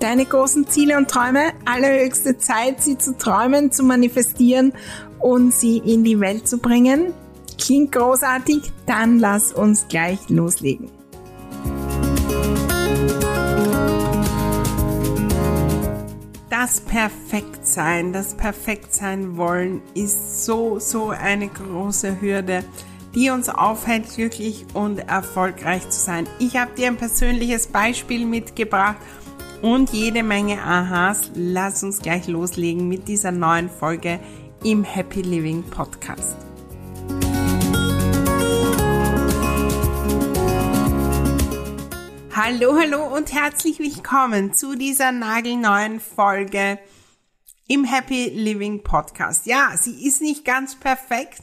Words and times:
deine 0.00 0.24
großen 0.24 0.66
Ziele 0.66 0.96
und 0.96 1.08
Träume. 1.08 1.52
Allerhöchste 1.64 2.38
Zeit, 2.38 2.82
sie 2.82 2.98
zu 2.98 3.16
träumen, 3.16 3.70
zu 3.70 3.84
manifestieren 3.84 4.72
und 5.18 5.54
sie 5.54 5.78
in 5.78 6.02
die 6.02 6.18
Welt 6.18 6.48
zu 6.48 6.58
bringen. 6.58 7.12
Klingt 7.60 7.92
großartig? 7.92 8.72
Dann 8.86 9.18
lass 9.18 9.52
uns 9.52 9.86
gleich 9.88 10.18
loslegen. 10.28 10.90
Das 16.48 16.80
Perfektsein, 16.80 18.12
das 18.12 18.34
Perfektsein 18.34 19.36
wollen 19.36 19.82
ist 19.94 20.44
so, 20.44 20.78
so 20.78 21.08
eine 21.10 21.48
große 21.48 22.20
Hürde, 22.20 22.64
die 23.14 23.30
uns 23.30 23.48
aufhält, 23.48 24.14
glücklich 24.14 24.66
und 24.74 24.98
erfolgreich 24.98 25.88
zu 25.88 25.98
sein. 25.98 26.28
Ich 26.38 26.56
habe 26.56 26.72
dir 26.74 26.88
ein 26.88 26.96
persönliches 26.96 27.66
Beispiel 27.66 28.26
mitgebracht 28.26 28.98
und 29.62 29.90
jede 29.90 30.22
Menge 30.22 30.62
Aha's. 30.62 31.30
Lass 31.34 31.82
uns 31.82 32.00
gleich 32.00 32.26
loslegen 32.28 32.88
mit 32.88 33.08
dieser 33.08 33.30
neuen 33.30 33.68
Folge 33.68 34.20
im 34.64 34.84
Happy 34.84 35.22
Living 35.22 35.62
Podcast. 35.62 36.36
Hallo, 42.34 42.74
hallo 42.78 43.14
und 43.14 43.34
herzlich 43.34 43.78
willkommen 43.78 44.54
zu 44.54 44.76
dieser 44.76 45.12
nagelneuen 45.12 46.00
Folge 46.00 46.78
im 47.68 47.84
Happy 47.84 48.30
Living 48.30 48.82
Podcast. 48.82 49.46
Ja, 49.46 49.72
sie 49.76 50.06
ist 50.06 50.22
nicht 50.22 50.44
ganz 50.44 50.74
perfekt. 50.74 51.42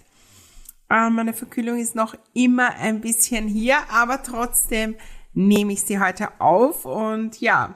Äh, 0.89 1.09
meine 1.11 1.33
Verkühlung 1.33 1.77
ist 1.77 1.95
noch 1.95 2.15
immer 2.33 2.69
ein 2.77 2.99
bisschen 3.01 3.47
hier, 3.47 3.77
aber 3.91 4.23
trotzdem 4.23 4.95
nehme 5.33 5.73
ich 5.73 5.81
sie 5.81 5.99
heute 5.99 6.29
auf 6.41 6.85
und 6.85 7.39
ja, 7.39 7.75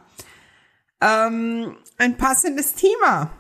ähm, 1.01 1.75
ein 1.97 2.17
passendes 2.17 2.73
Thema. 2.75 3.31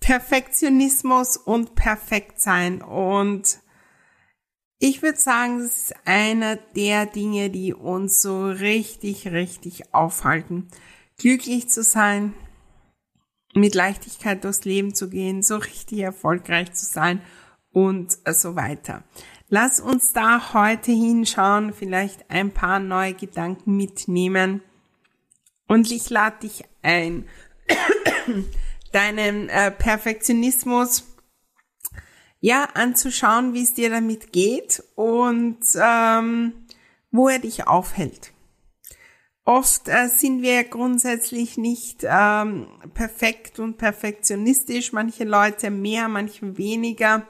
Perfektionismus 0.00 1.38
und 1.38 1.74
Perfektsein. 1.74 2.82
Und 2.82 3.58
ich 4.78 5.00
würde 5.02 5.18
sagen, 5.18 5.60
das 5.60 5.76
ist 5.78 5.94
einer 6.04 6.56
der 6.56 7.06
Dinge, 7.06 7.48
die 7.48 7.72
uns 7.72 8.20
so 8.20 8.44
richtig, 8.44 9.28
richtig 9.28 9.94
aufhalten. 9.94 10.68
Glücklich 11.16 11.70
zu 11.70 11.82
sein, 11.82 12.34
mit 13.54 13.74
Leichtigkeit 13.74 14.44
durchs 14.44 14.64
Leben 14.64 14.94
zu 14.94 15.08
gehen, 15.08 15.42
so 15.42 15.56
richtig 15.56 16.00
erfolgreich 16.00 16.72
zu 16.74 16.84
sein 16.84 17.22
und 17.72 18.18
so 18.26 18.56
weiter. 18.56 19.04
Lass 19.48 19.80
uns 19.80 20.12
da 20.12 20.52
heute 20.52 20.92
hinschauen, 20.92 21.72
vielleicht 21.72 22.30
ein 22.30 22.50
paar 22.50 22.78
neue 22.78 23.14
Gedanken 23.14 23.76
mitnehmen 23.76 24.60
und 25.68 25.90
ich 25.90 26.10
lade 26.10 26.40
dich 26.42 26.64
ein, 26.82 27.28
deinen 28.92 29.48
äh, 29.48 29.70
Perfektionismus 29.70 31.04
ja 32.40 32.68
anzuschauen, 32.74 33.54
wie 33.54 33.62
es 33.62 33.74
dir 33.74 33.90
damit 33.90 34.32
geht 34.32 34.82
und 34.96 35.60
ähm, 35.76 36.52
wo 37.10 37.28
er 37.28 37.38
dich 37.38 37.66
aufhält. 37.66 38.32
Oft 39.46 39.88
äh, 39.88 40.08
sind 40.08 40.42
wir 40.42 40.64
grundsätzlich 40.64 41.58
nicht 41.58 42.00
ähm, 42.02 42.66
perfekt 42.94 43.58
und 43.58 43.76
perfektionistisch, 43.76 44.92
manche 44.92 45.24
Leute 45.24 45.70
mehr, 45.70 46.08
manche 46.08 46.56
weniger. 46.56 47.26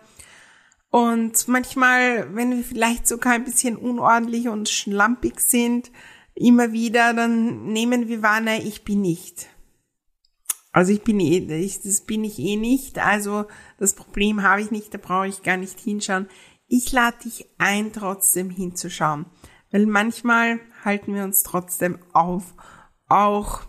Und 0.90 1.48
manchmal, 1.48 2.32
wenn 2.36 2.56
wir 2.56 2.62
vielleicht 2.62 3.08
sogar 3.08 3.32
ein 3.32 3.42
bisschen 3.44 3.76
unordentlich 3.76 4.48
und 4.48 4.68
schlampig 4.68 5.40
sind, 5.40 5.90
immer 6.34 6.72
wieder, 6.72 7.14
dann 7.14 7.66
nehmen 7.66 8.08
wir 8.08 8.22
wahr, 8.22 8.40
nein, 8.40 8.62
ich 8.64 8.84
bin 8.84 9.00
nicht. 9.00 9.48
Also 10.72 10.92
ich 10.92 11.02
bin 11.02 11.20
eh, 11.20 11.38
ich, 11.38 11.82
das 11.82 12.00
bin 12.00 12.24
ich 12.24 12.38
eh 12.38 12.56
nicht. 12.56 12.98
Also 12.98 13.46
das 13.78 13.94
Problem 13.94 14.42
habe 14.42 14.60
ich 14.60 14.72
nicht, 14.72 14.92
da 14.92 14.98
brauche 14.98 15.28
ich 15.28 15.42
gar 15.42 15.56
nicht 15.56 15.78
hinschauen. 15.78 16.28
Ich 16.66 16.90
lade 16.90 17.18
dich 17.24 17.46
ein, 17.58 17.92
trotzdem 17.92 18.50
hinzuschauen. 18.50 19.26
Weil 19.70 19.86
manchmal 19.86 20.58
halten 20.84 21.14
wir 21.14 21.22
uns 21.22 21.44
trotzdem 21.44 21.98
auf, 22.12 22.54
auch 23.06 23.62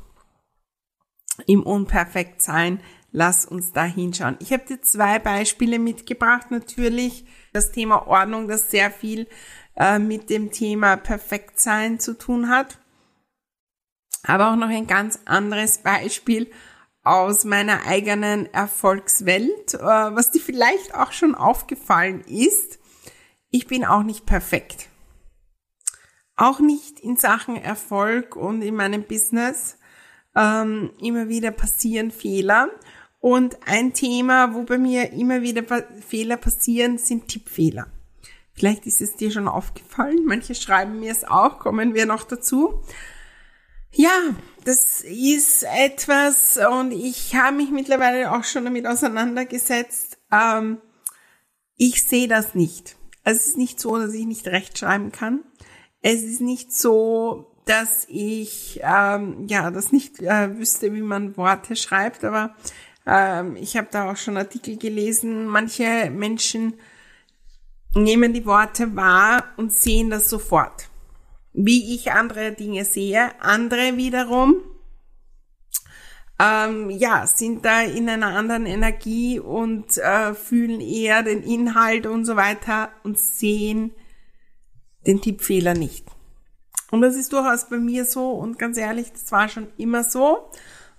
im 1.46 1.62
Unperfektsein. 1.62 2.80
Lass 3.12 3.46
uns 3.46 3.72
da 3.72 3.86
hinschauen. 3.86 4.38
Ich 4.40 4.52
habe 4.52 4.66
dir 4.66 4.82
zwei 4.82 5.20
Beispiele 5.20 5.78
mitgebracht. 5.78 6.50
Natürlich 6.50 7.26
das 7.54 7.72
Thema 7.72 8.08
Ordnung, 8.08 8.48
das 8.48 8.72
sehr 8.72 8.90
viel 8.90 9.28
äh, 9.76 10.00
mit 10.00 10.30
dem 10.30 10.52
Thema 10.52 10.96
Perfektsein 10.98 12.00
zu 12.00 12.18
tun 12.18 12.50
hat. 12.50 12.78
Aber 14.24 14.52
auch 14.52 14.56
noch 14.56 14.70
ein 14.70 14.88
ganz 14.88 15.20
anderes 15.26 15.80
Beispiel 15.80 16.52
aus 17.04 17.46
meiner 17.46 17.86
eigenen 17.86 18.52
Erfolgswelt, 18.54 19.76
äh, 19.76 19.78
was 19.80 20.32
dir 20.32 20.42
vielleicht 20.42 20.96
auch 20.96 21.12
schon 21.12 21.36
aufgefallen 21.36 22.22
ist. 22.22 22.80
Ich 23.52 23.68
bin 23.68 23.86
auch 23.86 24.04
nicht 24.04 24.26
perfekt. 24.26 24.90
Auch 26.36 26.60
nicht 26.60 27.00
in 27.00 27.16
Sachen 27.16 27.56
Erfolg 27.56 28.36
und 28.36 28.62
in 28.62 28.76
meinem 28.76 29.04
Business. 29.04 29.78
Ähm, 30.36 30.92
immer 31.00 31.30
wieder 31.30 31.52
passieren 31.52 32.12
Fehler. 32.12 32.70
Und 33.20 33.58
ein 33.66 33.94
Thema, 33.94 34.54
wo 34.54 34.64
bei 34.64 34.78
mir 34.78 35.14
immer 35.14 35.42
wieder 35.42 35.64
Fehler 36.06 36.38
passieren, 36.38 36.98
sind 36.98 37.28
Tippfehler. 37.28 37.88
Vielleicht 38.56 38.86
ist 38.88 39.02
es 39.02 39.16
dir 39.16 39.32
schon 39.32 39.48
aufgefallen. 39.48 40.26
Manche 40.26 40.56
schreiben 40.56 41.00
mir 41.00 41.12
es 41.12 41.26
auch, 41.26 41.60
kommen 41.60 41.94
wir 41.94 42.06
noch 42.06 42.24
dazu. 42.24 42.82
Ja, 43.92 44.12
das 44.64 45.02
ist 45.02 45.64
etwas 45.64 46.58
und 46.58 46.92
ich 46.92 47.36
habe 47.36 47.58
mich 47.58 47.70
mittlerweile 47.70 48.32
auch 48.32 48.44
schon 48.44 48.66
damit 48.66 48.88
auseinandergesetzt. 48.88 50.18
Ähm, 50.32 50.80
ich 51.78 52.04
sehe 52.04 52.28
das 52.28 52.56
nicht. 52.56 52.96
Also 53.24 53.40
es 53.40 53.48
ist 53.48 53.58
nicht 53.58 53.80
so, 53.80 53.98
dass 53.98 54.14
ich 54.14 54.26
nicht 54.26 54.48
rechtschreiben 54.48 55.12
kann. 55.12 55.44
Es 56.02 56.24
ist 56.24 56.42
nicht 56.42 56.74
so, 56.74 57.56
dass 57.66 58.06
ich 58.10 58.80
ähm, 58.84 59.48
ja 59.48 59.72
das 59.72 59.92
nicht 59.92 60.22
äh, 60.22 60.58
wüsste, 60.58 60.94
wie 60.94 61.02
man 61.02 61.36
Worte 61.36 61.76
schreibt, 61.76 62.24
aber 62.24 62.56
ähm, 63.06 63.56
ich 63.56 63.76
habe 63.76 63.88
da 63.92 64.12
auch 64.12 64.18
schon 64.18 64.38
Artikel 64.38 64.78
gelesen. 64.78 65.46
Manche 65.46 66.10
Menschen 66.10 66.76
nehmen 67.96 68.34
die 68.34 68.46
Worte 68.46 68.96
wahr 68.96 69.44
und 69.58 69.72
sehen 69.72 70.10
das 70.10 70.30
sofort. 70.30 70.90
Wie 71.54 71.96
ich 71.96 72.12
andere 72.12 72.52
Dinge 72.52 72.86
sehe. 72.86 73.32
Andere 73.42 73.96
wiederum, 73.96 74.56
ähm, 76.38 76.90
ja, 76.90 77.26
sind 77.28 77.64
da 77.64 77.82
in 77.82 78.10
einer 78.10 78.36
anderen 78.36 78.66
Energie 78.66 79.40
und 79.40 79.98
äh, 79.98 80.34
fühlen 80.34 80.82
eher 80.82 81.24
den 81.24 81.44
Inhalt 81.44 82.06
und 82.06 82.26
so 82.26 82.36
weiter 82.36 82.90
und 83.04 83.18
sehen 83.18 83.94
den 85.08 85.22
Tippfehler 85.22 85.74
nicht. 85.74 86.06
Und 86.92 87.02
das 87.02 87.16
ist 87.16 87.32
durchaus 87.32 87.70
bei 87.70 87.78
mir 87.78 88.06
so 88.06 88.32
und 88.32 88.60
ganz 88.60 88.78
ehrlich, 88.78 89.12
das 89.12 89.32
war 89.32 89.48
schon 89.48 89.68
immer 89.78 90.04
so. 90.04 90.50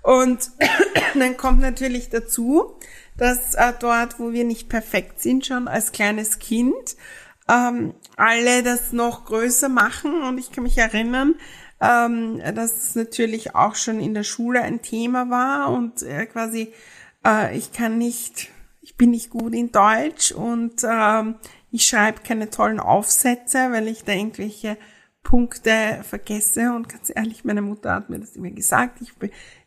Und 0.07 0.53
dann 1.15 1.37
kommt 1.37 1.61
natürlich 1.61 2.11
dazu, 2.11 2.79
dass 3.17 3.55
äh, 3.55 3.73
dort, 3.81 4.21
wo 4.21 4.31
wir 4.31 4.45
nicht 4.45 4.69
perfekt 4.69 5.21
sind, 5.21 5.45
schon 5.45 5.67
als 5.67 5.91
kleines 5.91 6.39
Kind, 6.39 6.97
ähm, 7.49 7.93
alle 8.17 8.63
das 8.63 8.93
noch 8.93 9.25
größer 9.25 9.69
machen. 9.69 10.23
Und 10.23 10.39
ich 10.39 10.53
kann 10.53 10.63
mich 10.63 10.79
erinnern, 10.79 11.35
ähm, 11.81 12.41
dass 12.55 12.77
es 12.77 12.95
natürlich 12.95 13.57
auch 13.57 13.75
schon 13.75 13.99
in 13.99 14.15
der 14.15 14.23
Schule 14.23 14.63
ein 14.63 14.81
Thema 14.81 15.29
war 15.29 15.73
und 15.73 16.03
äh, 16.03 16.27
quasi 16.27 16.73
äh, 17.27 17.57
ich 17.57 17.73
kann 17.73 17.99
nicht, 17.99 18.51
ich 18.83 18.97
bin 18.97 19.11
nicht 19.11 19.31
gut 19.31 19.55
in 19.55 19.73
Deutsch 19.73 20.31
und 20.31 20.85
ähm, 20.89 21.35
ich 21.73 21.85
schreibe 21.85 22.21
keine 22.23 22.49
tollen 22.49 22.79
Aufsätze, 22.79 23.73
weil 23.73 23.89
ich 23.89 24.05
da 24.05 24.13
irgendwelche 24.13 24.79
Punkte 25.27 26.05
vergesse 26.05 26.73
und 26.73 26.89
ganz 26.89 27.11
ehrlich, 27.13 27.45
meine 27.45 27.61
Mutter 27.61 27.93
hat 27.93 28.11
mir 28.11 28.21
das 28.21 28.37
immer 28.37 28.51
gesagt, 28.51 29.01
ich, 29.01 29.13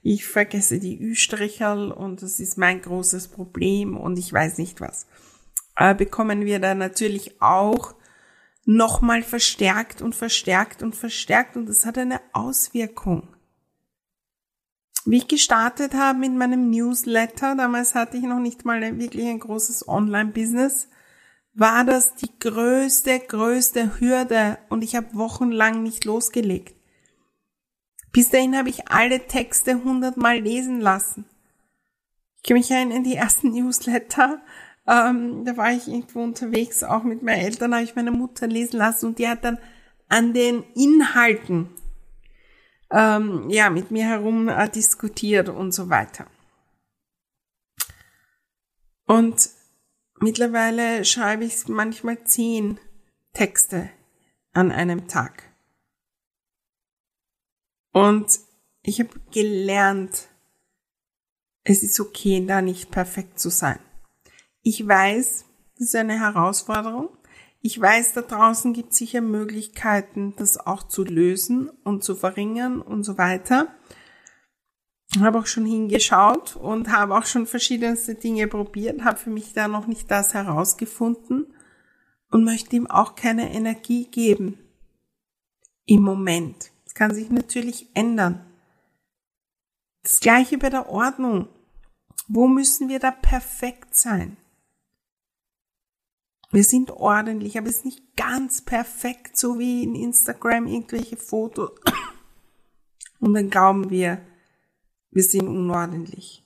ich 0.04 0.26
vergesse 0.26 0.80
die 0.80 0.98
Ü-Stricherl 0.98 1.92
und 1.92 2.22
das 2.22 2.40
ist 2.40 2.58
mein 2.58 2.82
großes 2.82 3.28
Problem 3.28 3.98
und 3.98 4.18
ich 4.18 4.32
weiß 4.32 4.58
nicht 4.58 4.80
was. 4.80 5.06
Äh, 5.76 5.96
bekommen 5.96 6.46
wir 6.46 6.60
da 6.60 6.76
natürlich 6.76 7.42
auch 7.42 7.94
nochmal 8.64 9.22
verstärkt 9.22 10.02
und 10.02 10.16
verstärkt 10.16 10.82
und 10.82 10.96
verstärkt 10.96 11.58
und 11.58 11.68
das 11.68 11.86
hat 11.86 11.98
eine 11.98 12.22
Auswirkung. 12.32 13.28
Wie 15.04 15.18
ich 15.18 15.28
gestartet 15.28 15.94
habe 15.94 16.20
mit 16.20 16.34
meinem 16.36 16.70
Newsletter, 16.70 17.58
damals 17.58 17.96
hatte 17.96 18.16
ich 18.16 18.24
noch 18.24 18.40
nicht 18.40 18.64
mal 18.64 18.80
wirklich 18.98 19.28
ein 19.28 19.42
großes 19.42 19.90
Online-Business, 19.90 20.88
war 21.54 21.84
das 21.84 22.16
die 22.16 22.32
größte, 22.40 23.20
größte 23.20 24.00
Hürde 24.00 24.58
und 24.70 24.84
ich 24.84 24.96
habe 24.96 25.14
wochenlang 25.14 25.84
nicht 25.84 26.06
losgelegt. 26.06 26.76
Bis 28.12 28.30
dahin 28.30 28.58
habe 28.58 28.70
ich 28.70 28.90
alle 28.90 29.28
Texte 29.28 29.84
hundertmal 29.84 30.40
lesen 30.40 30.82
lassen. 30.82 31.26
Ich 32.38 32.44
kann 32.44 32.58
mich 32.58 32.72
erinnern, 32.72 33.04
die 33.04 33.16
ersten 33.16 33.52
Newsletter, 33.54 34.42
ähm, 34.88 35.46
da 35.46 35.58
war 35.58 35.72
ich 35.72 35.88
irgendwo 35.88 36.24
unterwegs, 36.24 36.84
auch 36.84 37.04
mit 37.04 37.22
meinen 37.22 37.42
Eltern, 37.42 37.74
habe 37.74 37.84
ich 37.84 37.96
meine 37.96 38.12
Mutter 38.12 38.48
lesen 38.48 38.78
lassen 38.78 39.08
und 39.08 39.20
die 39.20 39.28
hat 39.28 39.44
dann 39.44 39.60
an 40.08 40.34
den 40.34 40.64
Inhalten 40.74 41.70
ähm, 42.92 43.50
ja 43.50 43.70
mit 43.70 43.92
mir 43.92 44.06
herum 44.06 44.48
äh, 44.48 44.68
diskutiert 44.70 45.50
und 45.50 45.72
so 45.72 45.90
weiter. 45.90 46.26
Und 49.06 49.50
Mittlerweile 50.22 51.06
schreibe 51.06 51.46
ich 51.46 51.68
manchmal 51.68 52.24
zehn 52.26 52.80
Texte 53.34 53.90
an 54.52 54.72
einem 54.72 55.08
Tag. 55.08 55.44
Und 57.94 58.40
ich 58.84 59.00
habe 59.00 59.20
gelernt, 59.32 60.28
es 61.64 61.84
ist 61.84 62.00
okay, 62.00 62.46
da 62.46 62.62
nicht 62.62 62.92
perfekt 62.92 63.40
zu 63.40 63.50
sein. 63.50 63.80
Ich 64.62 64.86
weiß, 64.86 65.46
das 65.78 65.88
ist 65.88 65.96
eine 65.96 66.20
Herausforderung. 66.20 67.10
Ich 67.62 67.80
weiß, 67.80 68.14
da 68.14 68.22
draußen 68.22 68.74
gibt 68.74 68.92
es 68.92 68.98
sicher 68.98 69.22
Möglichkeiten, 69.22 70.34
das 70.38 70.58
auch 70.58 70.84
zu 70.84 71.04
lösen 71.04 71.70
und 71.84 72.04
zu 72.04 72.16
verringern 72.16 72.82
und 72.82 73.04
so 73.04 73.18
weiter 73.18 73.74
habe 75.18 75.40
auch 75.40 75.48
schon 75.48 75.66
hingeschaut 75.66 76.56
und 76.56 76.92
habe 76.92 77.18
auch 77.18 77.26
schon 77.26 77.48
verschiedenste 77.48 78.16
Dinge 78.16 78.48
probiert, 78.48 79.04
habe 79.04 79.18
für 79.18 79.32
mich 79.32 79.54
da 79.54 79.68
noch 79.68 79.88
nicht 79.88 80.10
das 80.12 80.34
herausgefunden 80.34 81.48
und 82.30 82.44
möchte 82.44 82.76
ihm 82.76 82.88
auch 82.88 83.16
keine 83.16 83.52
Energie 83.52 84.06
geben. 84.06 84.60
Im 85.86 86.04
Moment. 86.04 86.72
Das 86.86 86.94
kann 86.94 87.14
sich 87.14 87.32
natürlich 87.32 87.88
ändern. 87.96 88.46
Das 90.04 90.20
gleiche 90.20 90.58
bei 90.58 90.70
der 90.70 90.90
Ordnung. 90.90 91.48
Wo 92.28 92.48
müssen 92.48 92.90
wir 92.90 93.00
da 93.00 93.10
perfekt 93.10 93.96
sein? 93.96 94.38
Wir 96.52 96.64
sind 96.64 96.92
ordentlich, 96.92 97.58
aber 97.58 97.68
es 97.68 97.78
ist 97.78 97.86
nicht 97.86 98.16
ganz 98.16 98.64
perfekt, 98.64 99.38
so 99.38 99.60
wie 99.60 99.84
in 99.84 99.96
Instagram 99.96 100.68
irgendwelche 100.68 101.18
Fotos. 101.18 101.72
Und 103.20 103.34
dann 103.34 103.50
glauben 103.50 103.90
wir, 103.90 104.22
wir 105.12 105.24
sind 105.24 105.48
unordentlich. 105.48 106.46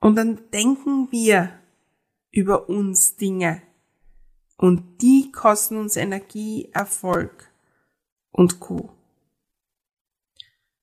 Und 0.00 0.16
dann 0.16 0.50
denken 0.50 1.10
wir 1.10 1.58
über 2.30 2.68
uns 2.68 3.16
Dinge. 3.16 3.62
Und 4.56 5.02
die 5.02 5.30
kosten 5.32 5.76
uns 5.76 5.96
Energie, 5.96 6.70
Erfolg 6.72 7.50
und 8.30 8.60
Co. 8.60 8.92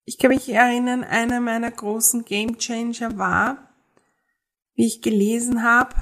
Ich 0.06 0.18
kann 0.18 0.30
mich 0.30 0.48
erinnern, 0.50 1.04
einer 1.04 1.42
meiner 1.42 1.72
großen 1.72 2.25
Game 2.25 2.57
Changer 2.57 3.18
war, 3.18 3.74
wie 4.75 4.86
ich 4.86 5.01
gelesen 5.01 5.63
habe, 5.63 5.95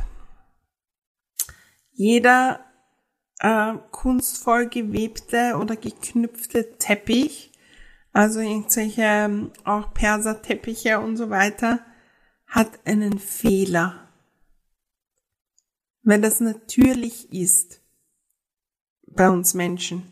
jeder 1.92 2.66
äh, 3.40 3.76
kunstvoll 3.92 4.68
gewebte 4.68 5.58
oder 5.60 5.76
geknüpfte 5.76 6.78
Teppich 6.78 7.53
also 8.14 8.40
irgendwelche 8.40 9.02
ähm, 9.02 9.52
auch 9.64 9.94
Perserteppiche 9.94 11.00
und 11.00 11.18
so 11.18 11.30
weiter, 11.30 11.84
hat 12.46 12.86
einen 12.86 13.18
Fehler. 13.18 14.08
Weil 16.04 16.22
das 16.22 16.40
natürlich 16.40 17.34
ist 17.34 17.82
bei 19.08 19.30
uns 19.30 19.56
Menschen, 19.56 20.04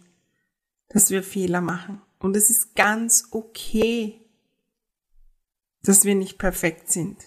dass 0.90 1.12
wir 1.12 1.22
Fehler 1.22 1.62
machen. 1.62 2.02
Und 2.18 2.36
es 2.36 2.50
ist 2.50 2.76
ganz 2.76 3.28
okay, 3.32 4.20
dass 5.84 6.04
wir 6.04 6.16
nicht 6.16 6.38
perfekt 6.38 6.92
sind. 6.92 7.24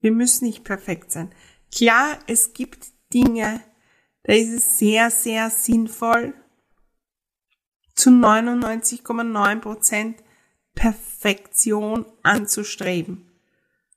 Wir 0.00 0.12
müssen 0.12 0.46
nicht 0.46 0.64
perfekt 0.64 1.12
sein. 1.12 1.34
Klar, 1.74 2.18
es 2.26 2.52
gibt 2.54 2.86
Dinge, 3.12 3.62
da 4.22 4.32
ist 4.32 4.52
es 4.52 4.78
sehr, 4.78 5.10
sehr 5.10 5.50
sinnvoll, 5.50 6.34
zu 7.98 8.10
99,9 8.10 9.60
Prozent 9.60 10.22
Perfektion 10.74 12.06
anzustreben. 12.22 13.28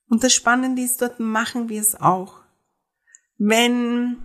Und 0.09 0.24
das 0.24 0.33
Spannende 0.33 0.81
ist, 0.81 1.01
dort 1.01 1.19
machen 1.19 1.69
wir 1.69 1.80
es 1.80 2.00
auch. 2.00 2.42
Wenn, 3.38 4.18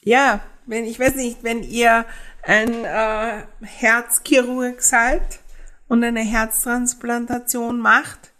ja, 0.00 0.40
wenn, 0.66 0.84
ich 0.84 0.98
weiß 0.98 1.16
nicht, 1.16 1.42
wenn 1.44 1.62
ihr 1.62 2.06
ein 2.42 2.84
äh, 2.84 3.42
Herzchirurg 3.60 4.80
seid 4.80 5.40
und 5.88 6.02
eine 6.02 6.22
Herztransplantation 6.22 7.78
macht, 7.78 8.32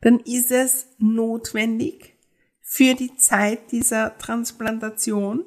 dann 0.00 0.18
ist 0.18 0.50
es 0.50 0.88
notwendig, 0.98 2.18
für 2.60 2.94
die 2.94 3.16
Zeit 3.16 3.70
dieser 3.70 4.18
Transplantation 4.18 5.44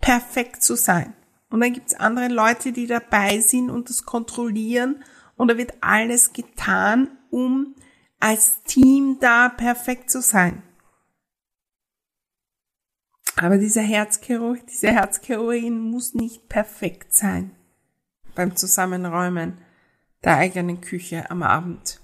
perfekt 0.00 0.62
zu 0.62 0.76
sein. 0.76 1.14
Und 1.54 1.60
dann 1.60 1.72
gibt's 1.72 1.94
andere 1.94 2.26
Leute, 2.26 2.72
die 2.72 2.88
dabei 2.88 3.38
sind 3.38 3.70
und 3.70 3.88
das 3.88 4.04
kontrollieren. 4.04 5.04
Und 5.36 5.46
da 5.46 5.56
wird 5.56 5.74
alles 5.82 6.32
getan, 6.32 7.16
um 7.30 7.76
als 8.18 8.64
Team 8.64 9.18
da 9.20 9.50
perfekt 9.50 10.10
zu 10.10 10.20
sein. 10.20 10.64
Aber 13.36 13.56
dieser 13.56 13.82
Herzchirurg, 13.82 14.66
diese 14.66 14.88
Herzchirurgin 14.88 15.78
muss 15.78 16.14
nicht 16.14 16.48
perfekt 16.48 17.14
sein 17.14 17.52
beim 18.34 18.56
Zusammenräumen 18.56 19.58
der 20.24 20.38
eigenen 20.38 20.80
Küche 20.80 21.30
am 21.30 21.44
Abend. 21.44 22.00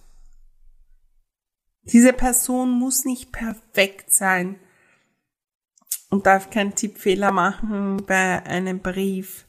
Diese 1.82 2.12
Person 2.12 2.70
muss 2.70 3.04
nicht 3.04 3.32
perfekt 3.32 4.14
sein 4.14 4.60
und 6.10 6.26
darf 6.26 6.50
keinen 6.50 6.74
Tippfehler 6.74 7.32
machen 7.32 8.04
bei 8.06 8.44
einem 8.44 8.80
Brief 8.80 9.46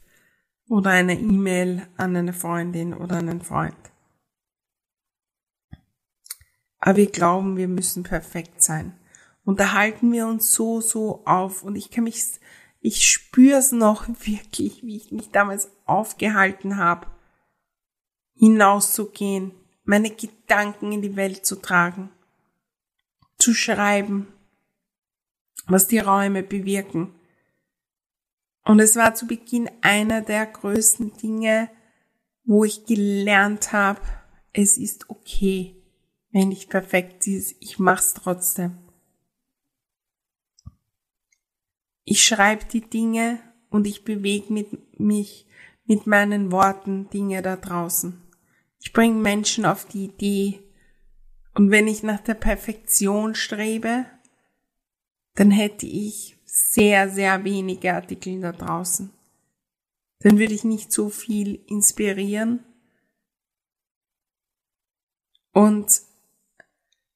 oder 0.69 0.91
einer 0.91 1.13
E-Mail 1.13 1.87
an 1.97 2.15
eine 2.15 2.33
Freundin 2.33 2.93
oder 2.93 3.17
einen 3.17 3.41
Freund. 3.41 3.75
Aber 6.79 6.97
wir 6.97 7.11
glauben, 7.11 7.57
wir 7.57 7.67
müssen 7.67 8.03
perfekt 8.03 8.63
sein. 8.63 8.97
Und 9.43 9.59
da 9.59 9.73
halten 9.73 10.11
wir 10.11 10.27
uns 10.27 10.51
so, 10.53 10.81
so 10.81 11.25
auf. 11.25 11.63
Und 11.63 11.75
ich 11.75 11.91
kann 11.91 12.05
mich, 12.05 12.23
ich 12.79 13.07
spüre 13.07 13.57
es 13.57 13.71
noch 13.71 14.07
wirklich, 14.07 14.83
wie 14.83 14.97
ich 14.97 15.11
mich 15.11 15.29
damals 15.29 15.71
aufgehalten 15.85 16.77
habe, 16.77 17.07
hinauszugehen, 18.35 19.51
meine 19.83 20.09
Gedanken 20.09 20.91
in 20.91 21.01
die 21.01 21.15
Welt 21.15 21.45
zu 21.45 21.55
tragen, 21.55 22.09
zu 23.37 23.53
schreiben, 23.53 24.27
was 25.71 25.87
die 25.87 25.99
Räume 25.99 26.43
bewirken. 26.43 27.13
Und 28.63 28.79
es 28.79 28.95
war 28.95 29.15
zu 29.15 29.27
Beginn 29.27 29.69
einer 29.81 30.21
der 30.21 30.45
größten 30.45 31.17
Dinge, 31.17 31.69
wo 32.43 32.63
ich 32.63 32.85
gelernt 32.85 33.71
habe, 33.71 34.01
es 34.53 34.77
ist 34.77 35.09
okay, 35.09 35.75
wenn 36.31 36.49
nicht 36.49 36.69
perfekt 36.69 37.27
ist, 37.27 37.55
ich 37.59 37.79
mach's 37.79 38.13
trotzdem. 38.13 38.77
Ich 42.03 42.23
schreibe 42.23 42.65
die 42.65 42.81
Dinge 42.81 43.39
und 43.69 43.87
ich 43.87 44.03
bewege 44.03 44.51
mit 44.51 44.99
mich 44.99 45.47
mit 45.85 46.07
meinen 46.07 46.51
Worten 46.51 47.09
Dinge 47.09 47.41
da 47.41 47.55
draußen. 47.55 48.21
Ich 48.79 48.93
bringe 48.93 49.15
Menschen 49.15 49.65
auf 49.65 49.85
die 49.85 50.05
Idee. 50.05 50.59
Und 51.53 51.69
wenn 51.69 51.87
ich 51.87 52.01
nach 52.01 52.21
der 52.21 52.33
Perfektion 52.33 53.35
strebe, 53.35 54.05
dann 55.35 55.51
hätte 55.51 55.85
ich 55.85 56.37
sehr, 56.45 57.09
sehr 57.09 57.43
wenige 57.43 57.93
Artikel 57.93 58.41
da 58.41 58.51
draußen. 58.51 59.11
Dann 60.19 60.37
würde 60.37 60.53
ich 60.53 60.63
nicht 60.63 60.91
so 60.91 61.09
viel 61.09 61.63
inspirieren 61.67 62.63
Und 65.51 66.01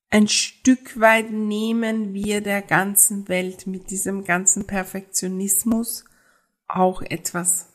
ein 0.09 0.27
Stück 0.27 0.99
weit 0.99 1.31
nehmen 1.31 2.13
wir 2.13 2.41
der 2.41 2.61
ganzen 2.61 3.27
Welt 3.27 3.67
mit 3.67 3.89
diesem 3.89 4.23
ganzen 4.23 4.67
Perfektionismus 4.67 6.05
auch 6.67 7.01
etwas. 7.01 7.69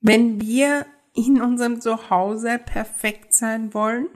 Wenn 0.00 0.40
wir 0.40 0.86
in 1.14 1.40
unserem 1.40 1.80
Zuhause 1.80 2.58
perfekt 2.58 3.34
sein 3.34 3.72
wollen, 3.72 4.08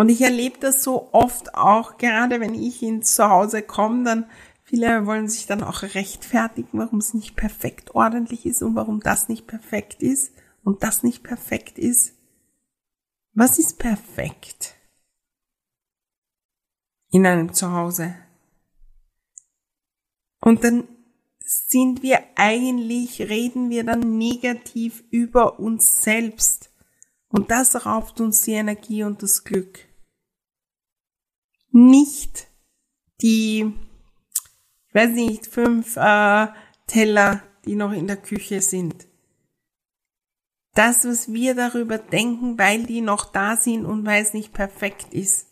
und 0.00 0.08
ich 0.08 0.22
erlebe 0.22 0.58
das 0.58 0.82
so 0.82 1.12
oft 1.12 1.54
auch, 1.54 1.98
gerade 1.98 2.40
wenn 2.40 2.54
ich 2.54 2.82
ins 2.82 3.14
Zuhause 3.16 3.60
komme, 3.60 4.02
dann 4.02 4.30
viele 4.62 5.04
wollen 5.04 5.28
sich 5.28 5.44
dann 5.44 5.62
auch 5.62 5.82
rechtfertigen, 5.82 6.78
warum 6.78 7.00
es 7.00 7.12
nicht 7.12 7.36
perfekt 7.36 7.94
ordentlich 7.94 8.46
ist 8.46 8.62
und 8.62 8.74
warum 8.76 9.00
das 9.00 9.28
nicht 9.28 9.46
perfekt 9.46 10.02
ist 10.02 10.32
und 10.64 10.82
das 10.82 11.02
nicht 11.02 11.22
perfekt 11.22 11.78
ist. 11.78 12.14
Was 13.34 13.58
ist 13.58 13.78
perfekt 13.78 14.74
in 17.10 17.26
einem 17.26 17.52
Zuhause? 17.52 18.14
Und 20.40 20.64
dann 20.64 20.88
sind 21.44 22.02
wir 22.02 22.20
eigentlich, 22.36 23.20
reden 23.20 23.68
wir 23.68 23.84
dann 23.84 24.16
negativ 24.16 25.04
über 25.10 25.60
uns 25.60 26.02
selbst. 26.02 26.72
Und 27.28 27.50
das 27.50 27.84
raubt 27.84 28.18
uns 28.22 28.40
die 28.40 28.52
Energie 28.52 29.04
und 29.04 29.22
das 29.22 29.44
Glück. 29.44 29.89
Nicht 31.70 32.48
die, 33.22 33.72
ich 34.88 34.94
weiß 34.94 35.10
nicht, 35.10 35.46
fünf 35.46 35.96
äh, 35.96 36.48
Teller, 36.86 37.42
die 37.64 37.76
noch 37.76 37.92
in 37.92 38.06
der 38.06 38.16
Küche 38.16 38.60
sind. 38.60 39.06
Das, 40.74 41.04
was 41.04 41.32
wir 41.32 41.54
darüber 41.54 41.98
denken, 41.98 42.58
weil 42.58 42.84
die 42.84 43.00
noch 43.00 43.32
da 43.32 43.56
sind 43.56 43.84
und 43.84 44.06
weil 44.06 44.22
es 44.22 44.34
nicht 44.34 44.52
perfekt 44.52 45.12
ist. 45.12 45.48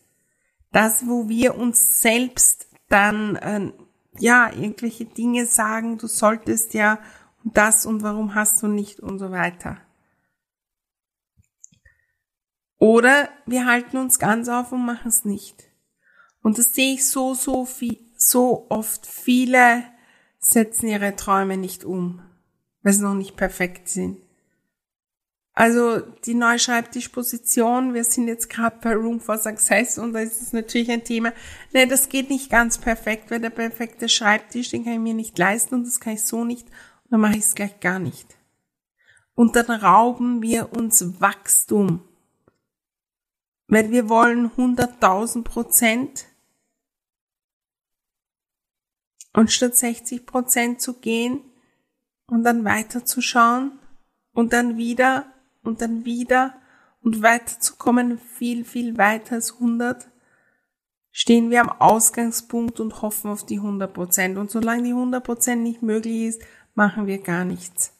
Das, 0.72 1.06
wo 1.06 1.28
wir 1.28 1.56
uns 1.56 2.00
selbst 2.00 2.68
dann 2.88 3.36
äh, 3.36 3.72
ja, 4.18 4.52
irgendwelche 4.52 5.04
Dinge 5.04 5.46
sagen, 5.46 5.98
du 5.98 6.06
solltest 6.06 6.74
ja 6.74 6.98
und 7.44 7.56
das 7.56 7.86
und 7.86 8.02
warum 8.02 8.34
hast 8.34 8.62
du 8.62 8.66
nicht 8.66 9.00
und 9.00 9.18
so 9.18 9.30
weiter. 9.30 9.78
Oder 12.78 13.28
wir 13.46 13.66
halten 13.66 13.96
uns 13.96 14.18
ganz 14.18 14.48
auf 14.48 14.72
und 14.72 14.84
machen 14.84 15.08
es 15.08 15.24
nicht. 15.24 15.67
Und 16.48 16.56
das 16.56 16.74
sehe 16.74 16.94
ich 16.94 17.06
so, 17.06 17.34
so 17.34 17.66
viel, 17.66 17.98
so 18.16 18.64
oft. 18.70 19.06
Viele 19.06 19.84
setzen 20.38 20.88
ihre 20.88 21.14
Träume 21.14 21.58
nicht 21.58 21.84
um, 21.84 22.22
weil 22.82 22.94
sie 22.94 23.02
noch 23.02 23.12
nicht 23.12 23.36
perfekt 23.36 23.90
sind. 23.90 24.16
Also 25.52 26.00
die 26.24 26.32
neue 26.32 26.58
Schreibtischposition, 26.58 27.92
wir 27.92 28.02
sind 28.02 28.28
jetzt 28.28 28.48
gerade 28.48 28.78
bei 28.80 28.94
Room 28.94 29.20
for 29.20 29.36
Success 29.36 29.98
und 29.98 30.14
da 30.14 30.20
ist 30.20 30.40
es 30.40 30.54
natürlich 30.54 30.90
ein 30.90 31.04
Thema. 31.04 31.34
Ne, 31.74 31.86
das 31.86 32.08
geht 32.08 32.30
nicht 32.30 32.50
ganz 32.50 32.78
perfekt, 32.78 33.30
weil 33.30 33.40
der 33.40 33.50
perfekte 33.50 34.08
Schreibtisch, 34.08 34.70
den 34.70 34.84
kann 34.84 34.94
ich 34.94 35.00
mir 35.00 35.12
nicht 35.12 35.36
leisten 35.36 35.74
und 35.74 35.86
das 35.86 36.00
kann 36.00 36.14
ich 36.14 36.24
so 36.24 36.44
nicht 36.44 36.66
und 36.68 37.10
dann 37.10 37.20
mache 37.20 37.36
ich 37.36 37.44
es 37.44 37.56
gleich 37.56 37.78
gar 37.80 37.98
nicht. 37.98 38.38
Und 39.34 39.54
dann 39.54 39.70
rauben 39.70 40.40
wir 40.40 40.72
uns 40.72 41.20
Wachstum. 41.20 42.00
Weil 43.66 43.90
wir 43.90 44.08
wollen 44.08 44.50
100.000 44.52 45.44
Prozent 45.44 46.24
und 49.32 49.52
statt 49.52 49.76
60 49.76 50.26
Prozent 50.26 50.80
zu 50.80 50.94
gehen 50.94 51.40
und 52.26 52.44
dann 52.44 52.64
weiterzuschauen 52.64 53.78
und 54.32 54.52
dann 54.52 54.76
wieder 54.76 55.26
und 55.62 55.80
dann 55.80 56.04
wieder 56.04 56.54
und 57.00 57.22
weiterzukommen, 57.22 58.18
viel, 58.18 58.64
viel 58.64 58.98
weiter 58.98 59.36
als 59.36 59.54
100, 59.54 60.08
stehen 61.10 61.50
wir 61.50 61.60
am 61.60 61.70
Ausgangspunkt 61.70 62.80
und 62.80 63.02
hoffen 63.02 63.30
auf 63.30 63.44
die 63.44 63.56
100 63.56 63.92
Prozent. 63.92 64.38
Und 64.38 64.50
solange 64.50 64.82
die 64.82 64.90
100 64.90 65.22
Prozent 65.22 65.62
nicht 65.62 65.82
möglich 65.82 66.22
ist, 66.22 66.42
machen 66.74 67.06
wir 67.06 67.18
gar 67.18 67.44
nichts. 67.44 67.92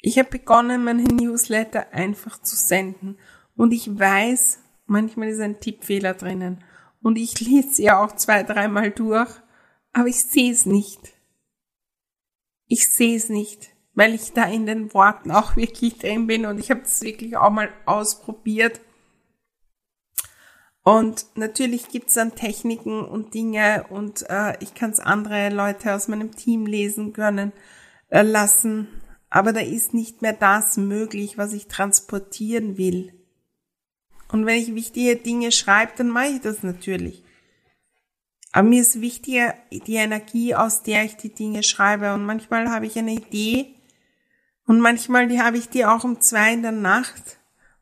Ich 0.00 0.18
habe 0.18 0.30
begonnen, 0.30 0.84
meine 0.84 1.02
Newsletter 1.02 1.92
einfach 1.92 2.40
zu 2.40 2.56
senden. 2.56 3.18
Und 3.56 3.72
ich 3.72 3.98
weiß, 3.98 4.60
manchmal 4.86 5.28
ist 5.28 5.40
ein 5.40 5.60
Tippfehler 5.60 6.14
drinnen. 6.14 6.64
Und 7.00 7.16
ich 7.16 7.40
lese 7.40 7.74
sie 7.74 7.90
auch 7.90 8.14
zwei, 8.16 8.42
dreimal 8.42 8.90
durch, 8.90 9.30
aber 9.92 10.08
ich 10.08 10.22
sehe 10.24 10.52
es 10.52 10.66
nicht 10.66 11.18
ich 12.68 12.94
sehe 12.94 13.16
es 13.16 13.30
nicht, 13.30 13.70
weil 13.94 14.14
ich 14.14 14.32
da 14.32 14.44
in 14.44 14.66
den 14.66 14.94
Worten 14.94 15.32
auch 15.32 15.56
wirklich 15.56 15.98
drin 15.98 16.26
bin 16.26 16.46
und 16.46 16.60
ich 16.60 16.70
habe 16.70 16.82
es 16.82 17.00
wirklich 17.00 17.36
auch 17.36 17.50
mal 17.50 17.70
ausprobiert. 17.86 18.80
Und 20.82 21.26
natürlich 21.34 21.88
gibt's 21.88 22.14
dann 22.14 22.34
Techniken 22.34 23.04
und 23.04 23.34
Dinge 23.34 23.84
und 23.90 24.28
äh, 24.30 24.56
ich 24.60 24.74
kann 24.74 24.90
es 24.90 25.00
andere 25.00 25.50
Leute 25.50 25.94
aus 25.94 26.08
meinem 26.08 26.34
Team 26.34 26.64
lesen 26.64 27.12
können 27.12 27.52
äh, 28.08 28.22
lassen, 28.22 28.88
aber 29.28 29.52
da 29.52 29.60
ist 29.60 29.92
nicht 29.92 30.22
mehr 30.22 30.32
das 30.32 30.78
möglich, 30.78 31.36
was 31.36 31.52
ich 31.52 31.68
transportieren 31.68 32.78
will. 32.78 33.12
Und 34.30 34.46
wenn 34.46 34.60
ich 34.60 34.74
wichtige 34.74 35.16
Dinge 35.16 35.52
schreibe, 35.52 35.92
dann 35.96 36.08
mache 36.08 36.26
ich 36.26 36.40
das 36.40 36.62
natürlich. 36.62 37.24
Aber 38.52 38.68
mir 38.68 38.80
ist 38.80 39.00
wichtiger 39.00 39.54
die 39.70 39.94
Energie, 39.94 40.54
aus 40.54 40.82
der 40.82 41.04
ich 41.04 41.16
die 41.16 41.34
Dinge 41.34 41.62
schreibe. 41.62 42.12
Und 42.14 42.24
manchmal 42.24 42.70
habe 42.70 42.86
ich 42.86 42.98
eine 42.98 43.12
Idee 43.12 43.74
und 44.68 44.80
manchmal 44.80 45.28
die 45.28 45.40
habe 45.40 45.56
ich 45.56 45.70
die 45.70 45.86
auch 45.86 46.04
um 46.04 46.20
zwei 46.20 46.52
in 46.52 46.62
der 46.62 46.72
Nacht 46.72 47.38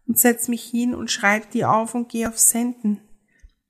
und 0.07 0.19
setze 0.19 0.51
mich 0.53 0.65
hin 0.65 0.95
und 0.95 1.11
schreibe 1.11 1.47
die 1.53 1.65
auf 1.65 1.95
und 1.97 2.09
gehe 2.09 2.29
auf 2.29 2.39
Senden. 2.39 3.01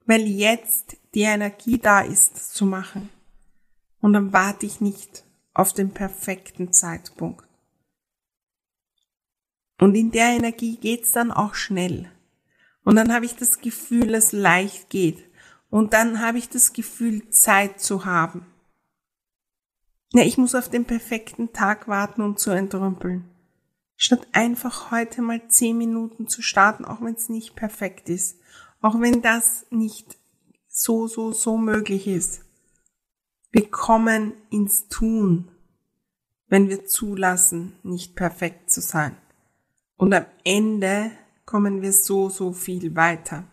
Weil 0.05 0.27
jetzt 0.27 0.99
die 1.15 1.23
Energie 1.23 1.79
da 1.79 2.01
ist, 2.01 2.55
zu 2.55 2.67
machen. 2.67 3.09
Und 4.01 4.13
dann 4.13 4.35
warte 4.35 4.67
ich 4.67 4.83
nicht 4.83 5.25
auf 5.55 5.73
den 5.73 5.93
perfekten 5.93 6.75
Zeitpunkt. 6.75 7.47
Und 9.81 9.95
in 9.95 10.11
der 10.11 10.29
Energie 10.29 10.77
geht's 10.77 11.13
dann 11.13 11.33
auch 11.33 11.55
schnell. 11.55 12.11
Und 12.87 12.95
dann 12.95 13.13
habe 13.13 13.25
ich 13.25 13.35
das 13.35 13.61
Gefühl, 13.61 14.15
es 14.15 14.31
leicht 14.31 14.91
geht. 14.91 15.25
Und 15.71 15.93
dann 15.93 16.21
habe 16.21 16.39
ich 16.39 16.49
das 16.49 16.73
Gefühl, 16.73 17.29
Zeit 17.31 17.81
zu 17.81 18.05
haben. 18.05 18.47
Ja, 20.13 20.23
ich 20.23 20.39
muss 20.39 20.55
auf 20.55 20.69
den 20.69 20.85
perfekten 20.85 21.53
Tag 21.53 21.89
warten, 21.89 22.23
um 22.23 22.37
zu 22.37 22.53
entrümpeln. 22.53 23.29
Statt 23.97 24.29
einfach 24.31 24.93
heute 24.93 25.21
mal 25.21 25.49
zehn 25.49 25.77
Minuten 25.77 26.29
zu 26.29 26.43
starten, 26.43 26.85
auch 26.85 27.01
wenn 27.01 27.17
es 27.17 27.29
nicht 27.29 27.57
perfekt 27.57 28.09
ist. 28.09 28.39
Auch 28.81 29.01
wenn 29.01 29.21
das 29.21 29.67
nicht 29.71 30.17
so, 30.69 31.09
so, 31.09 31.33
so 31.33 31.59
möglich 31.59 32.07
ist. 32.07 32.43
Wir 33.51 33.69
kommen 33.69 34.33
ins 34.49 34.87
Tun, 34.87 35.51
wenn 36.47 36.69
wir 36.69 36.87
zulassen, 36.87 37.73
nicht 37.83 38.15
perfekt 38.15 38.71
zu 38.71 38.81
sein. 38.81 39.17
Und 39.97 40.15
am 40.15 40.27
Ende 40.45 41.11
kommen 41.47 41.81
wir 41.81 41.93
so, 41.93 42.29
so 42.29 42.53
viel 42.53 42.95
weiter 42.95 43.45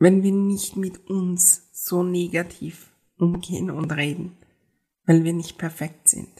wenn 0.00 0.22
wir 0.22 0.32
nicht 0.32 0.76
mit 0.76 1.08
uns 1.08 1.68
so 1.72 2.02
negativ 2.02 2.90
umgehen 3.18 3.70
und 3.70 3.92
reden, 3.92 4.36
weil 5.04 5.24
wir 5.24 5.34
nicht 5.34 5.58
perfekt 5.58 6.08
sind. 6.08 6.32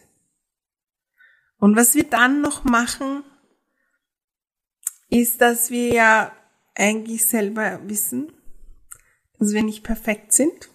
Und 1.59 1.77
was 1.77 1.95
wir 1.95 2.05
dann 2.05 2.41
noch 2.41 2.65
machen, 2.65 3.23
ist, 5.11 5.43
dass 5.43 5.71
wir 5.71 5.93
ja 5.93 6.33
eigentlich 6.75 7.27
selber 7.27 7.87
wissen, 7.87 8.33
dass 9.39 9.53
wir 9.53 9.63
nicht 9.63 9.85
perfekt 9.85 10.33
sind. 10.33 10.70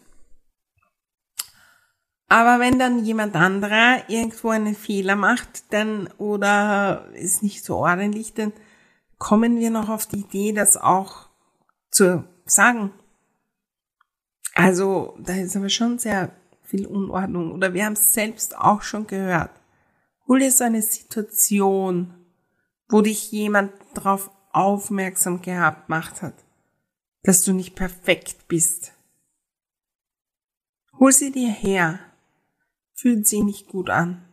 Aber 2.28 2.60
wenn 2.60 2.80
dann 2.80 3.06
jemand 3.06 3.36
anderer 3.36 4.10
irgendwo 4.10 4.50
einen 4.50 4.76
Fehler 4.76 5.16
macht, 5.16 5.72
dann 5.72 6.08
oder 6.18 7.08
ist 7.14 7.44
nicht 7.44 7.64
so 7.64 7.78
ordentlich, 7.78 8.34
dann 8.34 8.52
kommen 9.18 9.60
wir 9.60 9.70
noch 9.70 9.90
auf 9.90 10.06
die 10.08 10.22
Idee, 10.22 10.52
das 10.52 10.76
auch 10.76 11.30
zu 11.92 12.28
sagen. 12.46 12.92
Also, 14.54 15.16
da 15.20 15.34
ist 15.34 15.56
aber 15.56 15.70
schon 15.70 16.00
sehr 16.00 16.32
viel 16.64 16.88
Unordnung. 16.88 17.52
Oder 17.52 17.74
wir 17.74 17.86
haben 17.86 17.94
es 17.94 18.14
selbst 18.14 18.58
auch 18.58 18.82
schon 18.82 19.06
gehört. 19.06 19.52
Hol 20.28 20.40
dir 20.40 20.52
so 20.52 20.64
eine 20.64 20.82
Situation, 20.82 22.14
wo 22.90 23.02
dich 23.02 23.32
jemand 23.32 23.72
darauf 23.94 24.32
aufmerksam 24.52 25.42
gehabt 25.42 25.90
macht 25.90 26.22
hat, 26.22 26.34
dass 27.24 27.44
du 27.44 27.54
nicht 27.54 27.76
perfekt 27.76 28.48
bist. 28.48 28.94
Hol 31.00 31.12
sie 31.12 31.32
dir 31.32 31.50
her. 31.50 32.00
Fühlt 32.96 33.28
sie 33.28 33.44
nicht 33.44 33.68
gut 33.68 33.90
an. 33.90 34.26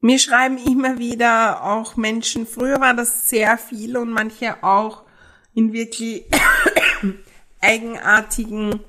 Mir 0.00 0.18
schreiben 0.18 0.58
immer 0.58 0.98
wieder 0.98 1.64
auch 1.64 1.96
Menschen, 1.96 2.46
früher 2.46 2.80
war 2.80 2.94
das 2.94 3.28
sehr 3.28 3.58
viel 3.58 3.96
und 3.96 4.10
manche 4.10 4.62
auch 4.62 5.04
in 5.54 5.72
wirklich 5.72 6.24
eigenartigen 7.60 8.80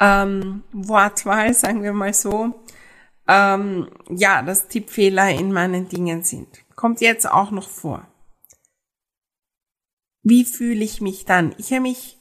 ähm, 0.00 0.62
Wortwahl, 0.72 1.54
sagen 1.54 1.82
wir 1.82 1.94
mal 1.94 2.12
so, 2.12 2.62
ähm, 3.26 3.88
ja, 4.10 4.42
dass 4.42 4.68
Tippfehler 4.68 5.30
in 5.30 5.50
meinen 5.50 5.88
Dingen 5.88 6.22
sind. 6.22 6.48
Kommt 6.76 7.00
jetzt 7.00 7.30
auch 7.30 7.50
noch 7.50 7.70
vor. 7.70 8.06
Wie 10.22 10.44
fühle 10.44 10.84
ich 10.84 11.00
mich 11.00 11.24
dann? 11.24 11.54
Ich 11.58 11.70
habe 11.70 11.82
mich, 11.82 12.18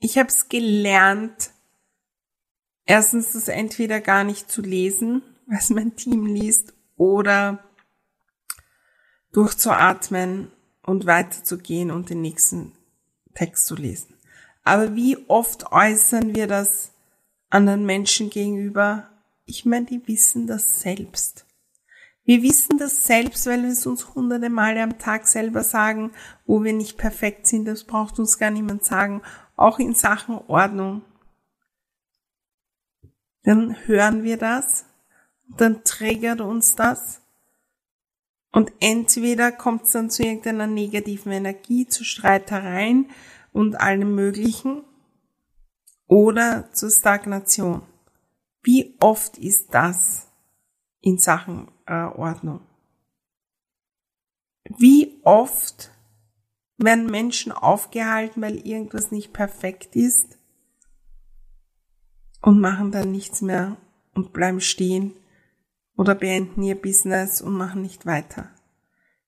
ich 0.00 0.18
habe 0.18 0.28
es 0.28 0.48
gelernt, 0.50 1.53
erstens 2.86 3.32
das 3.32 3.48
entweder 3.48 4.00
gar 4.00 4.24
nicht 4.24 4.50
zu 4.50 4.62
lesen, 4.62 5.22
was 5.46 5.70
mein 5.70 5.96
Team 5.96 6.26
liest, 6.26 6.74
oder 6.96 7.64
durchzuatmen 9.32 10.52
und 10.82 11.06
weiterzugehen 11.06 11.90
und 11.90 12.10
den 12.10 12.20
nächsten 12.20 12.72
Text 13.34 13.66
zu 13.66 13.74
lesen. 13.74 14.14
Aber 14.62 14.94
wie 14.94 15.18
oft 15.28 15.72
äußern 15.72 16.34
wir 16.34 16.46
das 16.46 16.92
anderen 17.50 17.84
Menschen 17.84 18.30
gegenüber? 18.30 19.10
Ich 19.44 19.64
meine, 19.64 19.86
die 19.86 20.06
wissen 20.06 20.46
das 20.46 20.80
selbst. 20.80 21.46
Wir 22.24 22.42
wissen 22.42 22.78
das 22.78 23.04
selbst, 23.04 23.46
weil 23.46 23.62
wir 23.62 23.70
es 23.70 23.86
uns 23.86 24.14
hunderte 24.14 24.48
Male 24.48 24.82
am 24.82 24.98
Tag 24.98 25.26
selber 25.26 25.62
sagen, 25.62 26.12
wo 26.46 26.64
wir 26.64 26.72
nicht 26.72 26.96
perfekt 26.96 27.46
sind. 27.46 27.66
Das 27.66 27.84
braucht 27.84 28.18
uns 28.18 28.38
gar 28.38 28.50
niemand 28.50 28.84
sagen. 28.84 29.20
Auch 29.56 29.78
in 29.78 29.94
Sachen 29.94 30.38
Ordnung. 30.46 31.02
Dann 33.44 33.76
hören 33.86 34.24
wir 34.24 34.36
das, 34.36 34.86
dann 35.48 35.84
triggert 35.84 36.40
uns 36.40 36.74
das 36.74 37.20
und 38.50 38.72
entweder 38.80 39.52
kommt 39.52 39.82
es 39.82 39.90
dann 39.92 40.10
zu 40.10 40.22
irgendeiner 40.22 40.66
negativen 40.66 41.32
Energie, 41.32 41.86
zu 41.86 42.04
Streitereien 42.04 43.10
und 43.52 43.80
allem 43.80 44.14
Möglichen 44.14 44.84
oder 46.06 46.70
zur 46.72 46.90
Stagnation. 46.90 47.82
Wie 48.62 48.96
oft 49.00 49.36
ist 49.38 49.74
das 49.74 50.28
in 51.00 51.18
Sachen 51.18 51.68
äh, 51.86 52.04
Ordnung? 52.04 52.60
Wie 54.78 55.20
oft 55.24 55.90
werden 56.78 57.06
Menschen 57.06 57.52
aufgehalten, 57.52 58.40
weil 58.40 58.66
irgendwas 58.66 59.10
nicht 59.10 59.32
perfekt 59.32 59.96
ist 59.96 60.38
und 62.44 62.60
machen 62.60 62.92
dann 62.92 63.10
nichts 63.10 63.40
mehr 63.40 63.78
und 64.12 64.34
bleiben 64.34 64.60
stehen 64.60 65.14
oder 65.96 66.14
beenden 66.14 66.62
ihr 66.62 66.74
Business 66.74 67.40
und 67.40 67.54
machen 67.54 67.80
nicht 67.80 68.04
weiter. 68.04 68.50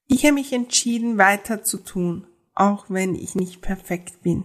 Ich 0.06 0.24
habe 0.24 0.34
mich 0.34 0.52
entschieden, 0.52 1.16
weiter 1.16 1.64
zu 1.64 1.78
tun, 1.78 2.26
auch 2.54 2.90
wenn 2.90 3.14
ich 3.14 3.34
nicht 3.34 3.62
perfekt 3.62 4.20
bin. 4.22 4.44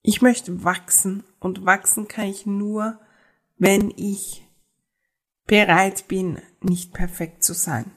Ich 0.00 0.22
möchte 0.22 0.64
wachsen 0.64 1.24
und 1.38 1.66
wachsen 1.66 2.08
kann 2.08 2.28
ich 2.28 2.46
nur, 2.46 2.98
wenn 3.58 3.92
ich 3.94 4.48
bereit 5.46 6.08
bin, 6.08 6.40
nicht 6.62 6.94
perfekt 6.94 7.44
zu 7.44 7.52
sein. 7.52 7.92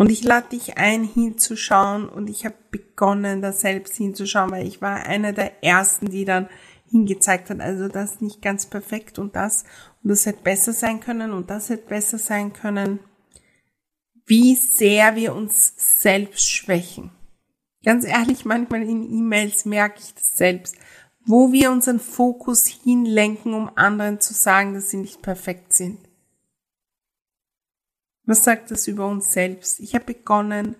Und 0.00 0.10
ich 0.10 0.24
lade 0.24 0.48
dich 0.48 0.78
ein, 0.78 1.04
hinzuschauen 1.04 2.08
und 2.08 2.30
ich 2.30 2.46
habe 2.46 2.54
begonnen, 2.70 3.42
da 3.42 3.52
selbst 3.52 3.96
hinzuschauen, 3.96 4.50
weil 4.50 4.66
ich 4.66 4.80
war 4.80 5.04
einer 5.04 5.34
der 5.34 5.62
ersten, 5.62 6.06
die 6.06 6.24
dann 6.24 6.48
hingezeigt 6.90 7.50
hat. 7.50 7.60
Also 7.60 7.86
das 7.88 8.22
nicht 8.22 8.40
ganz 8.40 8.64
perfekt 8.64 9.18
und 9.18 9.36
das 9.36 9.64
und 10.02 10.08
das 10.08 10.24
hätte 10.24 10.42
besser 10.42 10.72
sein 10.72 11.00
können 11.00 11.32
und 11.32 11.50
das 11.50 11.68
hätte 11.68 11.86
besser 11.86 12.16
sein 12.16 12.54
können. 12.54 13.00
Wie 14.24 14.54
sehr 14.54 15.16
wir 15.16 15.34
uns 15.34 15.74
selbst 15.76 16.50
schwächen. 16.50 17.10
Ganz 17.84 18.06
ehrlich, 18.06 18.46
manchmal 18.46 18.80
in 18.80 19.02
E-Mails 19.02 19.66
merke 19.66 20.00
ich 20.00 20.14
das 20.14 20.34
selbst, 20.34 20.76
wo 21.26 21.52
wir 21.52 21.70
unseren 21.70 22.00
Fokus 22.00 22.66
hinlenken, 22.66 23.52
um 23.52 23.70
anderen 23.76 24.18
zu 24.18 24.32
sagen, 24.32 24.72
dass 24.72 24.88
sie 24.88 24.96
nicht 24.96 25.20
perfekt 25.20 25.74
sind. 25.74 25.98
Was 28.24 28.44
sagt 28.44 28.70
das 28.70 28.86
über 28.86 29.06
uns 29.06 29.32
selbst? 29.32 29.80
Ich 29.80 29.94
habe 29.94 30.04
begonnen, 30.04 30.76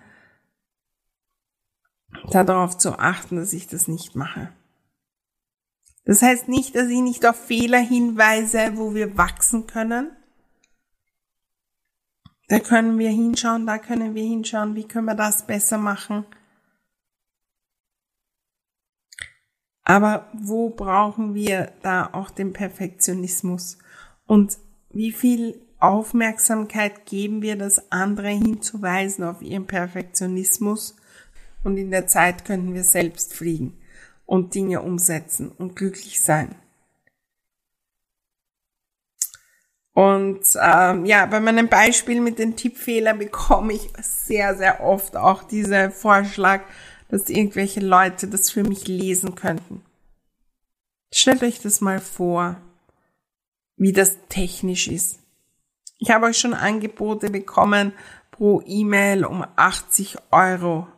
darauf 2.31 2.77
zu 2.79 2.99
achten, 2.99 3.37
dass 3.37 3.53
ich 3.53 3.67
das 3.67 3.89
nicht 3.89 4.15
mache. 4.15 4.53
Das 6.05 6.23
heißt 6.23 6.49
nicht, 6.49 6.75
dass 6.75 6.89
ich 6.89 7.01
nicht 7.01 7.27
auf 7.27 7.37
Fehler 7.37 7.79
hinweise, 7.79 8.77
wo 8.77 8.95
wir 8.95 9.17
wachsen 9.17 9.67
können. 9.67 10.11
Da 12.49 12.59
können 12.59 12.99
wir 12.99 13.11
hinschauen, 13.11 13.67
da 13.67 13.79
können 13.79 14.15
wir 14.15 14.25
hinschauen, 14.25 14.75
wie 14.75 14.89
können 14.89 15.07
wir 15.07 15.15
das 15.15 15.47
besser 15.47 15.79
machen. 15.79 16.25
Aber 19.85 20.29
wo 20.33 20.71
brauchen 20.71 21.35
wir 21.35 21.73
da 21.83 22.11
auch 22.13 22.31
den 22.31 22.53
Perfektionismus? 22.53 23.79
Und 24.27 24.59
wie 24.91 25.13
viel 25.13 25.61
Aufmerksamkeit 25.81 27.07
geben 27.07 27.43
wir 27.43 27.57
das 27.57 27.91
andere 27.91 28.29
hinzuweisen 28.29 29.25
auf 29.25 29.43
ihren 29.43 29.67
Perfektionismus? 29.67 30.97
Und 31.63 31.77
in 31.77 31.91
der 31.91 32.07
Zeit 32.07 32.45
könnten 32.45 32.75
wir 32.75 32.85
selbst 32.85 33.35
fliegen 33.35 33.79
und 34.27 34.55
Dinge 34.55 34.81
umsetzen 34.83 35.51
und 35.51 35.77
glücklich 35.77 36.23
sein. 36.23 36.55
Und 39.93 40.41
ähm, 40.63 41.05
ja, 41.05 41.27
bei 41.27 41.41
meinem 41.41 41.69
Beispiel 41.69 42.21
mit 42.21 42.39
den 42.39 42.57
Tippfehlern 42.57 43.19
bekomme 43.19 43.75
ich 43.75 43.91
sehr, 44.01 44.57
sehr 44.57 44.83
oft 44.83 45.17
auch 45.17 45.43
diese 45.43 45.91
Vorschlag, 45.91 46.63
dass 47.09 47.29
irgendwelche 47.29 47.81
Leute 47.81 48.29
das 48.29 48.51
für 48.51 48.63
mich 48.63 48.87
lesen 48.87 49.35
könnten. 49.35 49.83
Stellt 51.13 51.43
euch 51.43 51.61
das 51.61 51.81
mal 51.81 52.01
vor, 52.01 52.57
wie 53.77 53.93
das 53.93 54.17
technisch 54.29 54.89
ist. 54.89 55.20
Ich 56.01 56.11
habe 56.11 56.27
euch 56.27 56.39
schon 56.39 56.55
Angebote 56.55 57.31
bekommen 57.31 57.93
pro 58.31 58.63
E-Mail 58.65 59.27
um 59.27 59.45
80 59.55 60.17
Euro 60.31 60.89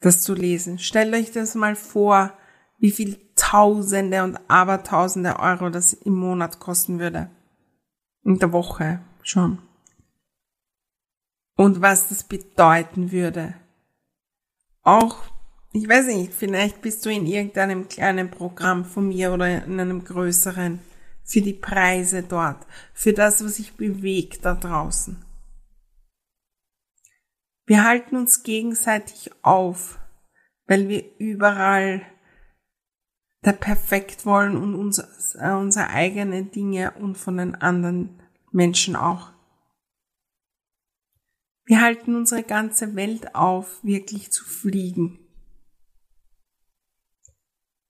das 0.00 0.22
zu 0.22 0.34
lesen. 0.34 0.78
Stellt 0.78 1.14
euch 1.14 1.32
das 1.32 1.54
mal 1.54 1.76
vor, 1.76 2.32
wie 2.78 2.90
viel 2.90 3.18
Tausende 3.36 4.22
und 4.22 4.38
Abertausende 4.48 5.38
Euro 5.38 5.68
das 5.68 5.92
im 5.92 6.14
Monat 6.14 6.60
kosten 6.60 6.98
würde. 6.98 7.30
In 8.22 8.38
der 8.38 8.52
Woche 8.52 9.00
schon. 9.22 9.58
Und 11.56 11.82
was 11.82 12.08
das 12.08 12.24
bedeuten 12.24 13.12
würde. 13.12 13.54
Auch, 14.82 15.24
ich 15.72 15.88
weiß 15.88 16.06
nicht, 16.06 16.32
vielleicht 16.32 16.80
bist 16.80 17.04
du 17.04 17.10
in 17.10 17.26
irgendeinem 17.26 17.88
kleinen 17.88 18.30
Programm 18.30 18.84
von 18.84 19.08
mir 19.08 19.32
oder 19.32 19.64
in 19.64 19.78
einem 19.78 20.04
größeren 20.04 20.80
für 21.24 21.40
die 21.40 21.54
Preise 21.54 22.22
dort, 22.22 22.66
für 22.92 23.12
das, 23.12 23.44
was 23.44 23.56
sich 23.56 23.74
bewegt 23.74 24.44
da 24.44 24.54
draußen. 24.54 25.24
Wir 27.66 27.84
halten 27.84 28.16
uns 28.16 28.42
gegenseitig 28.42 29.30
auf, 29.42 29.98
weil 30.66 30.88
wir 30.88 31.04
überall 31.18 32.02
da 33.40 33.52
perfekt 33.52 34.26
wollen 34.26 34.56
und 34.56 34.74
uns, 34.74 34.98
äh, 35.34 35.50
unsere 35.50 35.88
eigenen 35.88 36.50
Dinge 36.50 36.92
und 36.92 37.16
von 37.16 37.38
den 37.38 37.54
anderen 37.54 38.22
Menschen 38.52 38.96
auch. 38.96 39.32
Wir 41.66 41.80
halten 41.80 42.14
unsere 42.14 42.42
ganze 42.42 42.94
Welt 42.94 43.34
auf, 43.34 43.82
wirklich 43.82 44.30
zu 44.30 44.44
fliegen. 44.44 45.18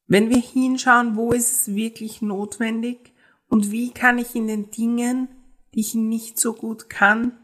Wenn 0.07 0.31
wir 0.31 0.41
hinschauen, 0.41 1.17
wo 1.17 1.33
ist 1.33 1.53
es 1.53 1.75
wirklich 1.75 2.23
notwendig 2.23 3.14
und 3.49 3.71
wie 3.71 3.93
kann 3.93 4.19
ich 4.19 4.35
in 4.35 4.47
den 4.47 4.71
Dingen, 4.71 5.29
die 5.75 5.81
ich 5.81 5.95
nicht 5.95 6.39
so 6.39 6.55
gut 6.55 6.89
kann, 6.89 7.39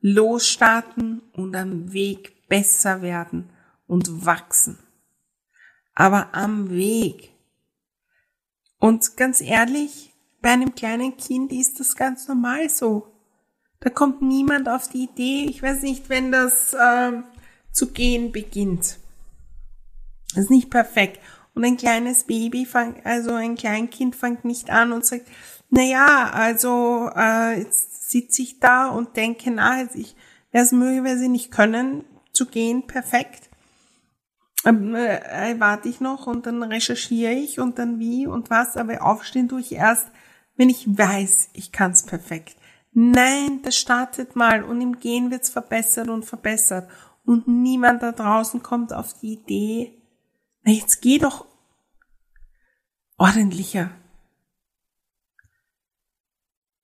losstarten 0.00 1.22
und 1.32 1.54
am 1.56 1.92
Weg 1.92 2.48
besser 2.48 3.02
werden 3.02 3.50
und 3.86 4.24
wachsen. 4.24 4.78
Aber 5.94 6.34
am 6.34 6.70
Weg. 6.70 7.32
Und 8.78 9.16
ganz 9.16 9.40
ehrlich, 9.40 10.12
bei 10.42 10.50
einem 10.50 10.74
kleinen 10.74 11.16
Kind 11.16 11.52
ist 11.52 11.80
das 11.80 11.96
ganz 11.96 12.28
normal 12.28 12.68
so. 12.68 13.12
Da 13.80 13.90
kommt 13.90 14.22
niemand 14.22 14.68
auf 14.68 14.88
die 14.88 15.04
Idee, 15.04 15.46
ich 15.48 15.62
weiß 15.62 15.82
nicht, 15.82 16.08
wenn 16.08 16.32
das 16.32 16.74
äh, 16.74 17.22
zu 17.72 17.92
gehen 17.92 18.32
beginnt. 18.32 18.98
Das 20.34 20.44
ist 20.44 20.50
nicht 20.50 20.70
perfekt. 20.70 21.20
Und 21.56 21.64
ein 21.64 21.78
kleines 21.78 22.24
Baby 22.24 22.66
fängt, 22.66 23.04
also 23.06 23.32
ein 23.32 23.54
Kleinkind 23.54 24.14
fängt 24.14 24.44
nicht 24.44 24.68
an 24.68 24.92
und 24.92 25.06
sagt, 25.06 25.26
na 25.70 25.82
ja, 25.82 26.30
also 26.30 27.10
äh, 27.16 27.60
jetzt 27.60 28.10
sitze 28.10 28.42
ich 28.42 28.60
da 28.60 28.88
und 28.88 29.16
denke, 29.16 29.50
na, 29.50 29.84
ich 29.94 30.14
werde 30.52 30.66
es 30.66 30.72
möglicherweise 30.72 31.30
nicht 31.30 31.50
können, 31.50 32.04
zu 32.34 32.44
gehen, 32.44 32.86
perfekt. 32.86 33.48
Ähm, 34.66 34.94
äh, 34.94 35.58
warte 35.58 35.88
ich 35.88 35.98
noch 35.98 36.26
und 36.26 36.44
dann 36.44 36.62
recherchiere 36.62 37.32
ich 37.32 37.58
und 37.58 37.78
dann 37.78 37.98
wie 37.98 38.26
und 38.26 38.50
was, 38.50 38.76
aber 38.76 39.02
aufstehen 39.02 39.48
tue 39.48 39.60
ich 39.60 39.72
erst, 39.72 40.08
wenn 40.56 40.68
ich 40.68 40.86
weiß, 40.86 41.50
ich 41.54 41.72
kann 41.72 41.92
es 41.92 42.04
perfekt. 42.04 42.56
Nein, 42.92 43.60
das 43.62 43.76
startet 43.76 44.36
mal 44.36 44.62
und 44.62 44.82
im 44.82 44.98
Gehen 44.98 45.30
wird's 45.30 45.48
verbessert 45.48 46.08
und 46.08 46.26
verbessert 46.26 46.86
und 47.24 47.48
niemand 47.48 48.02
da 48.02 48.12
draußen 48.12 48.62
kommt 48.62 48.92
auf 48.92 49.14
die 49.14 49.34
Idee, 49.34 49.95
Na, 50.66 50.72
jetzt 50.72 51.00
geh 51.00 51.18
doch 51.18 51.46
ordentlicher. 53.18 53.92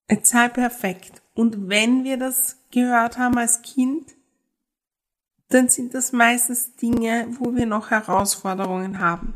Jetzt 0.08 0.30
sei 0.30 0.48
perfekt. 0.48 1.20
Und 1.34 1.68
wenn 1.68 2.04
wir 2.04 2.16
das 2.16 2.58
gehört 2.70 3.18
haben 3.18 3.36
als 3.38 3.62
Kind, 3.62 4.12
dann 5.48 5.68
sind 5.68 5.94
das 5.94 6.12
meistens 6.12 6.76
Dinge, 6.76 7.26
wo 7.40 7.56
wir 7.56 7.66
noch 7.66 7.90
Herausforderungen 7.90 9.00
haben. 9.00 9.34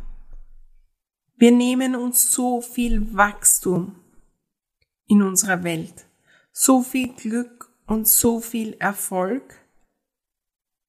Wir 1.35 1.51
nehmen 1.51 1.97
uns 1.97 2.31
so 2.31 2.61
viel 2.61 3.17
Wachstum 3.17 3.97
in 5.09 5.23
unserer 5.23 5.65
Welt, 5.65 6.07
so 6.53 6.83
viel 6.83 7.13
Glück 7.15 7.69
und 7.87 8.07
so 8.07 8.41
viel 8.41 8.75
Erfolg, 8.75 9.66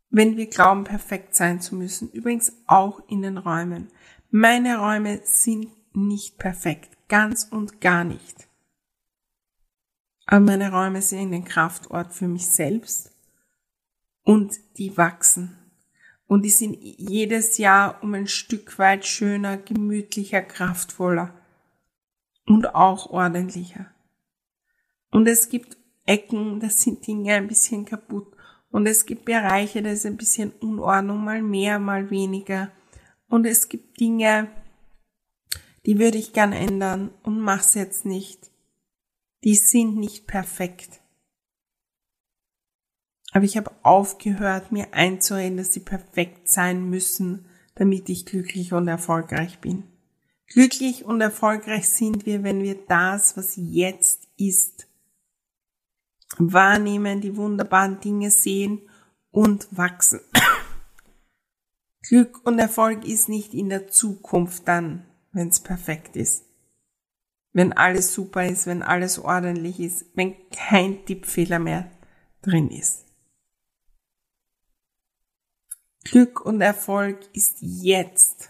wenn 0.10 0.38
wir 0.38 0.48
glauben, 0.48 0.84
perfekt 0.84 1.36
sein 1.36 1.62
zu 1.62 1.76
müssen. 1.76 2.10
Übrigens 2.12 2.54
auch 2.66 3.02
in 3.08 3.22
den 3.22 3.38
Räumen. 3.38 3.92
Meine 4.30 4.78
Räume 4.78 5.22
sind 5.24 5.68
nicht 5.94 6.38
perfekt, 6.38 6.98
ganz 7.08 7.44
und 7.50 7.82
gar 7.82 8.04
nicht. 8.04 8.48
Aber 10.26 10.42
meine 10.42 10.72
Räume 10.72 11.02
sind 11.02 11.34
ein 11.34 11.46
Kraftort 11.46 12.14
für 12.14 12.28
mich 12.28 12.48
selbst 12.48 13.12
und 14.24 14.60
die 14.78 14.98
wachsen. 14.98 15.58
Und 16.28 16.44
die 16.44 16.50
sind 16.50 16.78
jedes 16.82 17.58
Jahr 17.58 18.04
um 18.04 18.14
ein 18.14 18.28
Stück 18.28 18.78
weit 18.78 19.06
schöner, 19.06 19.56
gemütlicher, 19.56 20.42
kraftvoller 20.42 21.34
und 22.46 22.76
auch 22.76 23.10
ordentlicher. 23.10 23.86
Und 25.10 25.28
es 25.28 25.48
gibt 25.48 25.78
Ecken, 26.06 26.60
da 26.60 26.70
sind 26.70 27.08
Dinge 27.08 27.34
ein 27.34 27.48
bisschen 27.48 27.86
kaputt. 27.86 28.37
Und 28.78 28.86
es 28.86 29.08
gibt 29.08 29.26
Bereiche, 29.26 29.82
da 29.82 29.90
ist 29.90 30.06
ein 30.06 30.18
bisschen 30.18 30.52
Unordnung, 30.52 31.24
mal 31.24 31.42
mehr, 31.42 31.80
mal 31.80 32.12
weniger. 32.12 32.72
Und 33.28 33.48
es 33.48 33.70
gibt 33.70 34.00
Dinge, 34.00 34.52
die 35.88 35.98
würde 35.98 36.20
ich 36.20 36.32
gern 36.32 36.54
ändern 36.54 37.10
und 37.24 37.42
mach's 37.42 37.74
jetzt 37.74 38.06
nicht. 38.06 38.52
Die 39.44 39.56
sind 39.56 39.98
nicht 39.98 40.28
perfekt. 40.28 41.02
Aber 43.32 43.46
ich 43.46 43.58
habe 43.58 43.72
aufgehört, 43.82 44.72
mir 44.72 44.94
einzureden, 44.94 45.58
dass 45.58 45.74
sie 45.74 45.80
perfekt 45.80 46.48
sein 46.48 46.88
müssen, 46.88 47.48
damit 47.74 48.10
ich 48.10 48.28
glücklich 48.28 48.74
und 48.74 48.88
erfolgreich 48.88 49.58
bin. 49.58 49.86
Glücklich 50.46 51.04
und 51.04 51.20
erfolgreich 51.20 51.90
sind 51.90 52.28
wir, 52.28 52.44
wenn 52.44 52.62
wir 52.62 52.76
das, 52.88 53.38
was 53.38 53.56
jetzt 53.56 54.28
ist, 54.38 54.88
wahrnehmen, 56.40 57.22
die 57.22 57.36
wunderbaren 57.36 58.00
Dinge 58.00 58.32
sehen 58.32 58.82
und 59.32 59.68
wachsen. 59.72 60.22
Glück 62.02 62.46
und 62.46 62.60
Erfolg 62.60 63.06
ist 63.06 63.30
nicht 63.30 63.54
in 63.54 63.70
der 63.70 63.88
Zukunft 63.88 64.68
dann, 64.68 65.06
wenn 65.32 65.50
es 65.50 65.60
perfekt 65.60 66.16
ist. 66.16 66.46
Wenn 67.54 67.74
alles 67.74 68.14
super 68.14 68.46
ist, 68.46 68.68
wenn 68.68 68.84
alles 68.84 69.20
ordentlich 69.20 69.80
ist, 69.80 70.06
wenn 70.16 70.36
kein 70.50 71.06
Tippfehler 71.06 71.60
mehr 71.60 71.92
drin 72.42 72.70
ist. 72.70 73.06
Glück 76.04 76.46
und 76.46 76.62
Erfolg 76.62 77.20
ist 77.34 77.58
jetzt. 77.60 78.50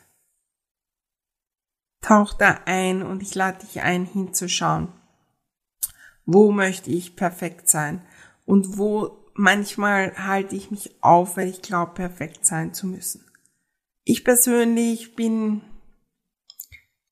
Tauch 2.01 2.33
da 2.33 2.61
ein 2.65 3.01
und 3.01 3.23
ich 3.23 3.33
lade 3.33 3.65
dich 3.65 3.81
ein, 3.81 4.05
hinzuschauen. 4.05 4.93
Wo 6.27 6.51
möchte 6.51 6.91
ich 6.91 7.15
perfekt 7.15 7.69
sein? 7.69 8.01
Und 8.45 8.77
wo 8.77 9.25
manchmal 9.33 10.13
halte 10.17 10.57
ich 10.57 10.71
mich 10.71 11.01
auf, 11.01 11.37
weil 11.37 11.47
ich 11.47 11.61
glaube, 11.61 11.93
perfekt 11.93 12.45
sein 12.45 12.73
zu 12.73 12.85
müssen. 12.85 13.25
Ich 14.03 14.25
persönlich 14.25 15.15
bin 15.15 15.61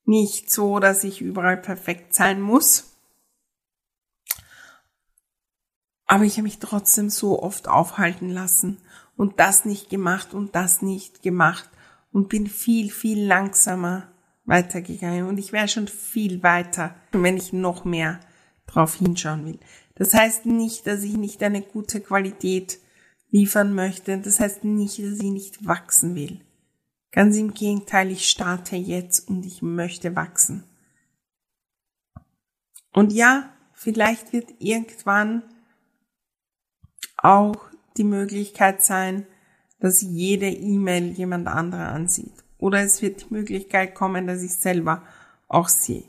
nicht 0.03 0.51
so, 0.51 0.79
dass 0.79 1.05
ich 1.05 1.21
überall 1.21 1.55
perfekt 1.55 2.13
sein 2.13 2.41
muss. 2.41 2.97
Aber 6.05 6.25
ich 6.25 6.33
habe 6.33 6.43
mich 6.43 6.59
trotzdem 6.59 7.09
so 7.09 7.41
oft 7.41 7.69
aufhalten 7.69 8.29
lassen 8.29 8.81
und 9.15 9.39
das 9.39 9.63
nicht 9.63 9.89
gemacht 9.89 10.33
und 10.33 10.55
das 10.55 10.81
nicht 10.81 11.23
gemacht 11.23 11.69
und 12.11 12.27
bin 12.27 12.47
viel, 12.47 12.91
viel 12.91 13.25
langsamer 13.25 14.11
weitergegangen 14.43 15.25
und 15.25 15.37
ich 15.37 15.53
wäre 15.53 15.69
schon 15.69 15.87
viel 15.87 16.43
weiter, 16.43 16.95
wenn 17.13 17.37
ich 17.37 17.53
noch 17.53 17.85
mehr 17.85 18.19
drauf 18.67 18.95
hinschauen 18.95 19.45
will. 19.45 19.59
Das 19.95 20.13
heißt 20.13 20.45
nicht, 20.45 20.87
dass 20.87 21.03
ich 21.03 21.15
nicht 21.15 21.41
eine 21.43 21.61
gute 21.61 22.01
Qualität 22.01 22.79
liefern 23.31 23.73
möchte. 23.73 24.17
Das 24.17 24.39
heißt 24.39 24.63
nicht, 24.63 24.99
dass 24.99 25.19
ich 25.19 25.31
nicht 25.31 25.65
wachsen 25.65 26.15
will. 26.15 26.41
Ganz 27.11 27.37
im 27.37 27.53
Gegenteil, 27.53 28.11
ich 28.11 28.29
starte 28.29 28.75
jetzt 28.75 29.29
und 29.29 29.45
ich 29.45 29.61
möchte 29.61 30.15
wachsen. 30.15 30.63
Und 32.91 33.13
ja, 33.13 33.49
vielleicht 33.73 34.33
wird 34.33 34.53
irgendwann 34.59 35.43
auch 37.17 37.55
die 37.97 38.03
Möglichkeit 38.03 38.83
sein, 38.83 39.25
dass 39.79 40.01
jede 40.01 40.49
E-Mail 40.49 41.11
jemand 41.11 41.47
anderer 41.47 41.89
ansieht. 41.89 42.33
Oder 42.57 42.81
es 42.81 43.01
wird 43.01 43.21
die 43.21 43.33
Möglichkeit 43.33 43.95
kommen, 43.95 44.27
dass 44.27 44.41
ich 44.43 44.53
selber 44.53 45.03
auch 45.47 45.69
sehe. 45.69 46.03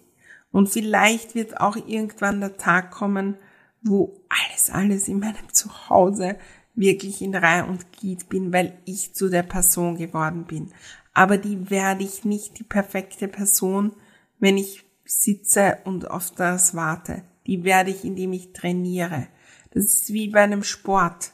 Und 0.56 0.70
vielleicht 0.70 1.34
wird 1.34 1.60
auch 1.60 1.76
irgendwann 1.76 2.40
der 2.40 2.56
Tag 2.56 2.90
kommen, 2.90 3.36
wo 3.82 4.22
alles, 4.30 4.70
alles 4.70 5.06
in 5.06 5.18
meinem 5.18 5.52
Zuhause 5.52 6.38
wirklich 6.74 7.20
in 7.20 7.34
Reihe 7.34 7.66
und 7.66 7.92
Glied 7.92 8.30
bin, 8.30 8.54
weil 8.54 8.78
ich 8.86 9.12
zu 9.12 9.28
der 9.28 9.42
Person 9.42 9.98
geworden 9.98 10.46
bin. 10.46 10.72
Aber 11.12 11.36
die 11.36 11.68
werde 11.68 12.04
ich 12.04 12.24
nicht 12.24 12.58
die 12.58 12.64
perfekte 12.64 13.28
Person, 13.28 13.92
wenn 14.38 14.56
ich 14.56 14.86
sitze 15.04 15.76
und 15.84 16.10
auf 16.10 16.30
das 16.30 16.74
warte. 16.74 17.24
Die 17.46 17.62
werde 17.62 17.90
ich, 17.90 18.06
indem 18.06 18.32
ich 18.32 18.54
trainiere. 18.54 19.26
Das 19.72 19.84
ist 19.84 20.10
wie 20.14 20.28
bei 20.28 20.40
einem 20.40 20.62
Sport. 20.62 21.32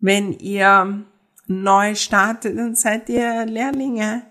Wenn 0.00 0.32
ihr 0.32 1.04
neu 1.46 1.94
startet, 1.94 2.56
dann 2.56 2.74
seid 2.74 3.10
ihr 3.10 3.44
Lehrlinge 3.44 4.22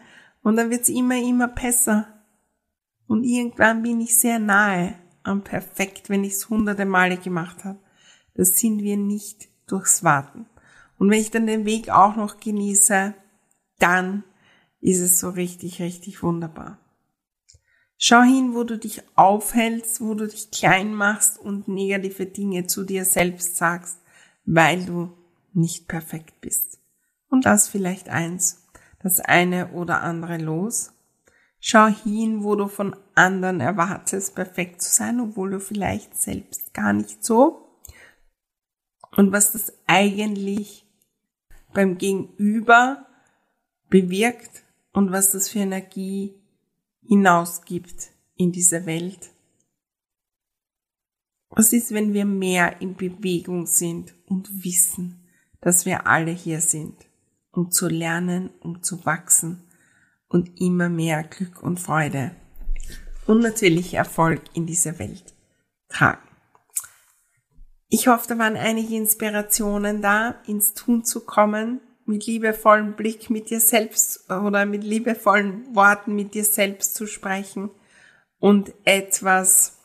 und 0.42 0.56
dann 0.56 0.72
wird's 0.72 0.90
immer, 0.90 1.16
immer 1.16 1.48
besser. 1.48 2.08
Und 3.08 3.24
irgendwann 3.24 3.84
bin 3.84 4.02
ich 4.02 4.18
sehr 4.18 4.40
nahe 4.40 4.96
am 5.24 5.44
Perfekt, 5.44 6.10
wenn 6.10 6.24
ich 6.24 6.34
es 6.34 6.50
hunderte 6.50 6.86
Male 6.86 7.18
gemacht 7.18 7.64
habe. 7.64 7.80
Das 8.34 8.58
sind 8.58 8.82
wir 8.82 8.98
nicht 8.98 9.48
durchs 9.68 10.04
Warten. 10.04 10.46
Und 10.98 11.10
wenn 11.10 11.20
ich 11.20 11.32
dann 11.32 11.48
den 11.48 11.66
Weg 11.66 11.90
auch 11.90 12.16
noch 12.16 12.40
genieße, 12.40 13.14
dann 13.80 14.24
ist 14.80 15.00
es 15.00 15.20
so 15.20 15.30
richtig, 15.30 15.82
richtig 15.82 16.24
wunderbar. 16.24 16.80
Schau 17.98 18.22
hin, 18.22 18.54
wo 18.54 18.64
du 18.64 18.78
dich 18.78 19.04
aufhältst, 19.16 20.02
wo 20.02 20.14
du 20.14 20.28
dich 20.28 20.52
klein 20.52 20.94
machst 20.94 21.40
und 21.40 21.68
negative 21.68 22.26
Dinge 22.26 22.68
zu 22.68 22.84
dir 22.84 23.06
selbst 23.06 23.56
sagst, 23.56 24.00
weil 24.44 24.86
du 24.86 25.12
nicht 25.54 25.88
perfekt 25.88 26.42
bist. 26.42 26.80
Und 27.30 27.46
lass 27.46 27.68
vielleicht 27.68 28.10
eins, 28.10 28.68
das 29.02 29.20
eine 29.20 29.72
oder 29.72 30.02
andere 30.02 30.38
los. 30.38 30.92
Schau 31.68 31.88
hin, 31.88 32.44
wo 32.44 32.56
du 32.56 32.68
von 32.68 32.96
anderen 33.16 33.60
erwartest, 33.60 34.36
perfekt 34.36 34.84
zu 34.84 34.94
sein, 34.94 35.20
obwohl 35.20 35.50
du 35.50 35.60
vielleicht 35.60 36.16
selbst 36.16 36.76
gar 36.76 36.94
nicht 36.94 37.26
so. 37.26 37.80
Und 39.16 39.32
was 39.32 39.54
das 39.54 39.74
eigentlich 39.88 40.86
beim 41.74 41.98
Gegenüber 41.98 43.08
bewirkt 43.90 44.64
und 44.94 45.12
was 45.12 45.32
das 45.32 45.50
für 45.50 45.58
Energie 45.58 46.36
hinausgibt 47.02 48.12
in 48.36 48.52
diese 48.52 48.86
Welt. 48.86 49.32
Was 51.50 51.74
ist, 51.74 51.92
wenn 51.96 52.14
wir 52.14 52.26
mehr 52.26 52.80
in 52.80 52.94
Bewegung 52.94 53.66
sind 53.66 54.14
und 54.28 54.64
wissen, 54.64 55.28
dass 55.62 55.88
wir 55.88 56.06
alle 56.06 56.30
hier 56.30 56.62
sind, 56.62 57.08
um 57.50 57.72
zu 57.72 57.88
lernen, 57.88 58.52
um 58.60 58.84
zu 58.84 59.04
wachsen 59.04 59.65
und 60.28 60.60
immer 60.60 60.90
mehr 60.90 61.24
Glück 61.24 61.62
und 61.62 61.80
Freude 61.80 62.36
und 63.26 63.40
natürlich 63.40 63.94
Erfolg 63.94 64.42
in 64.54 64.66
diese 64.66 65.00
Welt 65.00 65.36
tragen. 65.90 66.28
Ich 67.90 68.08
hoffe, 68.08 68.28
da 68.28 68.38
waren 68.38 68.58
einige 68.58 68.96
Inspirationen 68.96 70.02
da, 70.02 70.42
ins 70.48 70.74
Tun 70.74 71.06
zu 71.06 71.26
kommen, 71.26 71.82
mit 72.06 72.26
liebevollem 72.26 72.96
Blick 72.96 73.30
mit 73.30 73.50
dir 73.50 73.60
selbst 73.60 74.30
oder 74.30 74.66
mit 74.66 74.84
liebevollen 74.84 75.76
Worten 75.76 76.14
mit 76.14 76.34
dir 76.34 76.44
selbst 76.44 76.96
zu 76.96 77.08
sprechen 77.08 77.72
und 78.38 78.74
etwas, 78.84 79.80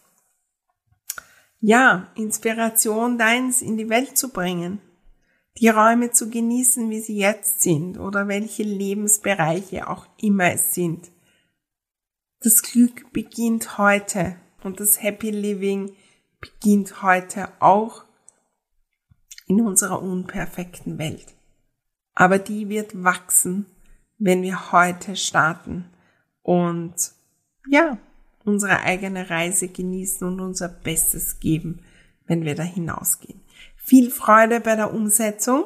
ja, 1.60 2.10
Inspiration 2.14 3.16
deins 3.16 3.62
in 3.62 3.76
die 3.76 3.88
Welt 3.88 4.18
zu 4.18 4.30
bringen 4.30 4.80
die 5.60 5.68
Räume 5.68 6.10
zu 6.10 6.30
genießen, 6.30 6.88
wie 6.88 7.00
sie 7.00 7.18
jetzt 7.18 7.60
sind 7.60 7.98
oder 7.98 8.28
welche 8.28 8.62
Lebensbereiche 8.62 9.88
auch 9.88 10.06
immer 10.20 10.52
es 10.52 10.74
sind. 10.74 11.10
Das 12.40 12.62
Glück 12.62 13.12
beginnt 13.12 13.76
heute 13.76 14.36
und 14.64 14.80
das 14.80 15.02
Happy 15.02 15.30
Living 15.30 15.92
beginnt 16.40 17.02
heute 17.02 17.48
auch 17.60 18.04
in 19.46 19.60
unserer 19.60 20.00
unperfekten 20.00 20.98
Welt. 20.98 21.34
Aber 22.14 22.38
die 22.38 22.70
wird 22.70 23.02
wachsen, 23.04 23.66
wenn 24.18 24.42
wir 24.42 24.72
heute 24.72 25.16
starten 25.16 25.90
und 26.42 26.94
ja, 27.68 27.98
unsere 28.44 28.80
eigene 28.80 29.28
Reise 29.28 29.68
genießen 29.68 30.26
und 30.26 30.40
unser 30.40 30.68
Bestes 30.68 31.40
geben, 31.40 31.82
wenn 32.26 32.44
wir 32.44 32.54
da 32.54 32.62
hinausgehen. 32.62 33.40
Viel 33.90 34.12
Freude 34.12 34.60
bei 34.60 34.76
der 34.76 34.94
Umsetzung. 34.94 35.64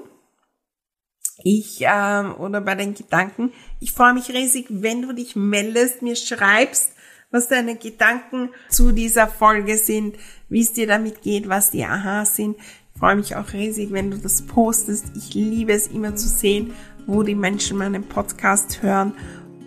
Ich 1.42 1.80
ähm, 1.82 2.34
oder 2.38 2.62
bei 2.62 2.74
den 2.74 2.94
Gedanken. 2.94 3.52
Ich 3.80 3.92
freue 3.92 4.14
mich 4.14 4.30
riesig, 4.30 4.64
wenn 4.70 5.02
du 5.02 5.12
dich 5.12 5.37
meldest, 5.37 6.00
mir 6.00 6.16
schreibst, 6.16 6.92
was 7.30 7.48
deine 7.48 7.76
Gedanken 7.76 8.48
zu 8.70 8.92
dieser 8.92 9.26
Folge 9.26 9.76
sind, 9.76 10.16
wie 10.48 10.62
es 10.62 10.72
dir 10.72 10.87
damit 10.87 11.20
geht, 11.20 11.50
was 11.50 11.70
die 11.70 11.84
Aha 11.84 12.24
sind. 12.24 12.56
Ich 12.56 12.98
freue 12.98 13.16
mich 13.16 13.37
auch 13.37 13.52
riesig, 13.52 13.92
wenn 13.92 14.10
du 14.10 14.16
das 14.16 14.40
postest. 14.40 15.04
Ich 15.14 15.34
liebe 15.34 15.74
es 15.74 15.88
immer 15.88 16.16
zu 16.16 16.26
sehen, 16.26 16.72
wo 17.06 17.24
die 17.24 17.34
Menschen 17.34 17.76
meinen 17.76 18.04
Podcast 18.04 18.80
hören 18.80 19.12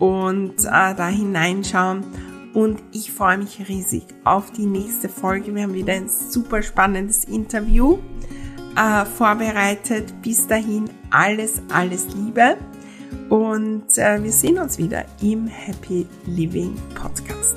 und 0.00 0.64
äh, 0.64 0.96
da 0.96 1.06
hineinschauen. 1.06 2.04
Und 2.54 2.82
ich 2.90 3.12
freue 3.12 3.38
mich 3.38 3.68
riesig 3.68 4.02
auf 4.24 4.50
die 4.50 4.66
nächste 4.66 5.08
Folge. 5.08 5.54
Wir 5.54 5.62
haben 5.62 5.74
wieder 5.74 5.92
ein 5.92 6.08
super 6.08 6.60
spannendes 6.60 7.22
Interview 7.22 8.00
äh, 8.78 9.04
vorbereitet. 9.04 10.14
Bis 10.22 10.46
dahin 10.46 10.88
alles, 11.10 11.60
alles 11.72 12.06
Liebe. 12.14 12.56
Und 13.28 13.98
äh, 13.98 14.22
wir 14.22 14.32
sehen 14.32 14.58
uns 14.58 14.78
wieder 14.78 15.04
im 15.20 15.46
Happy 15.46 16.06
Living 16.26 16.76
Podcast. 16.94 17.56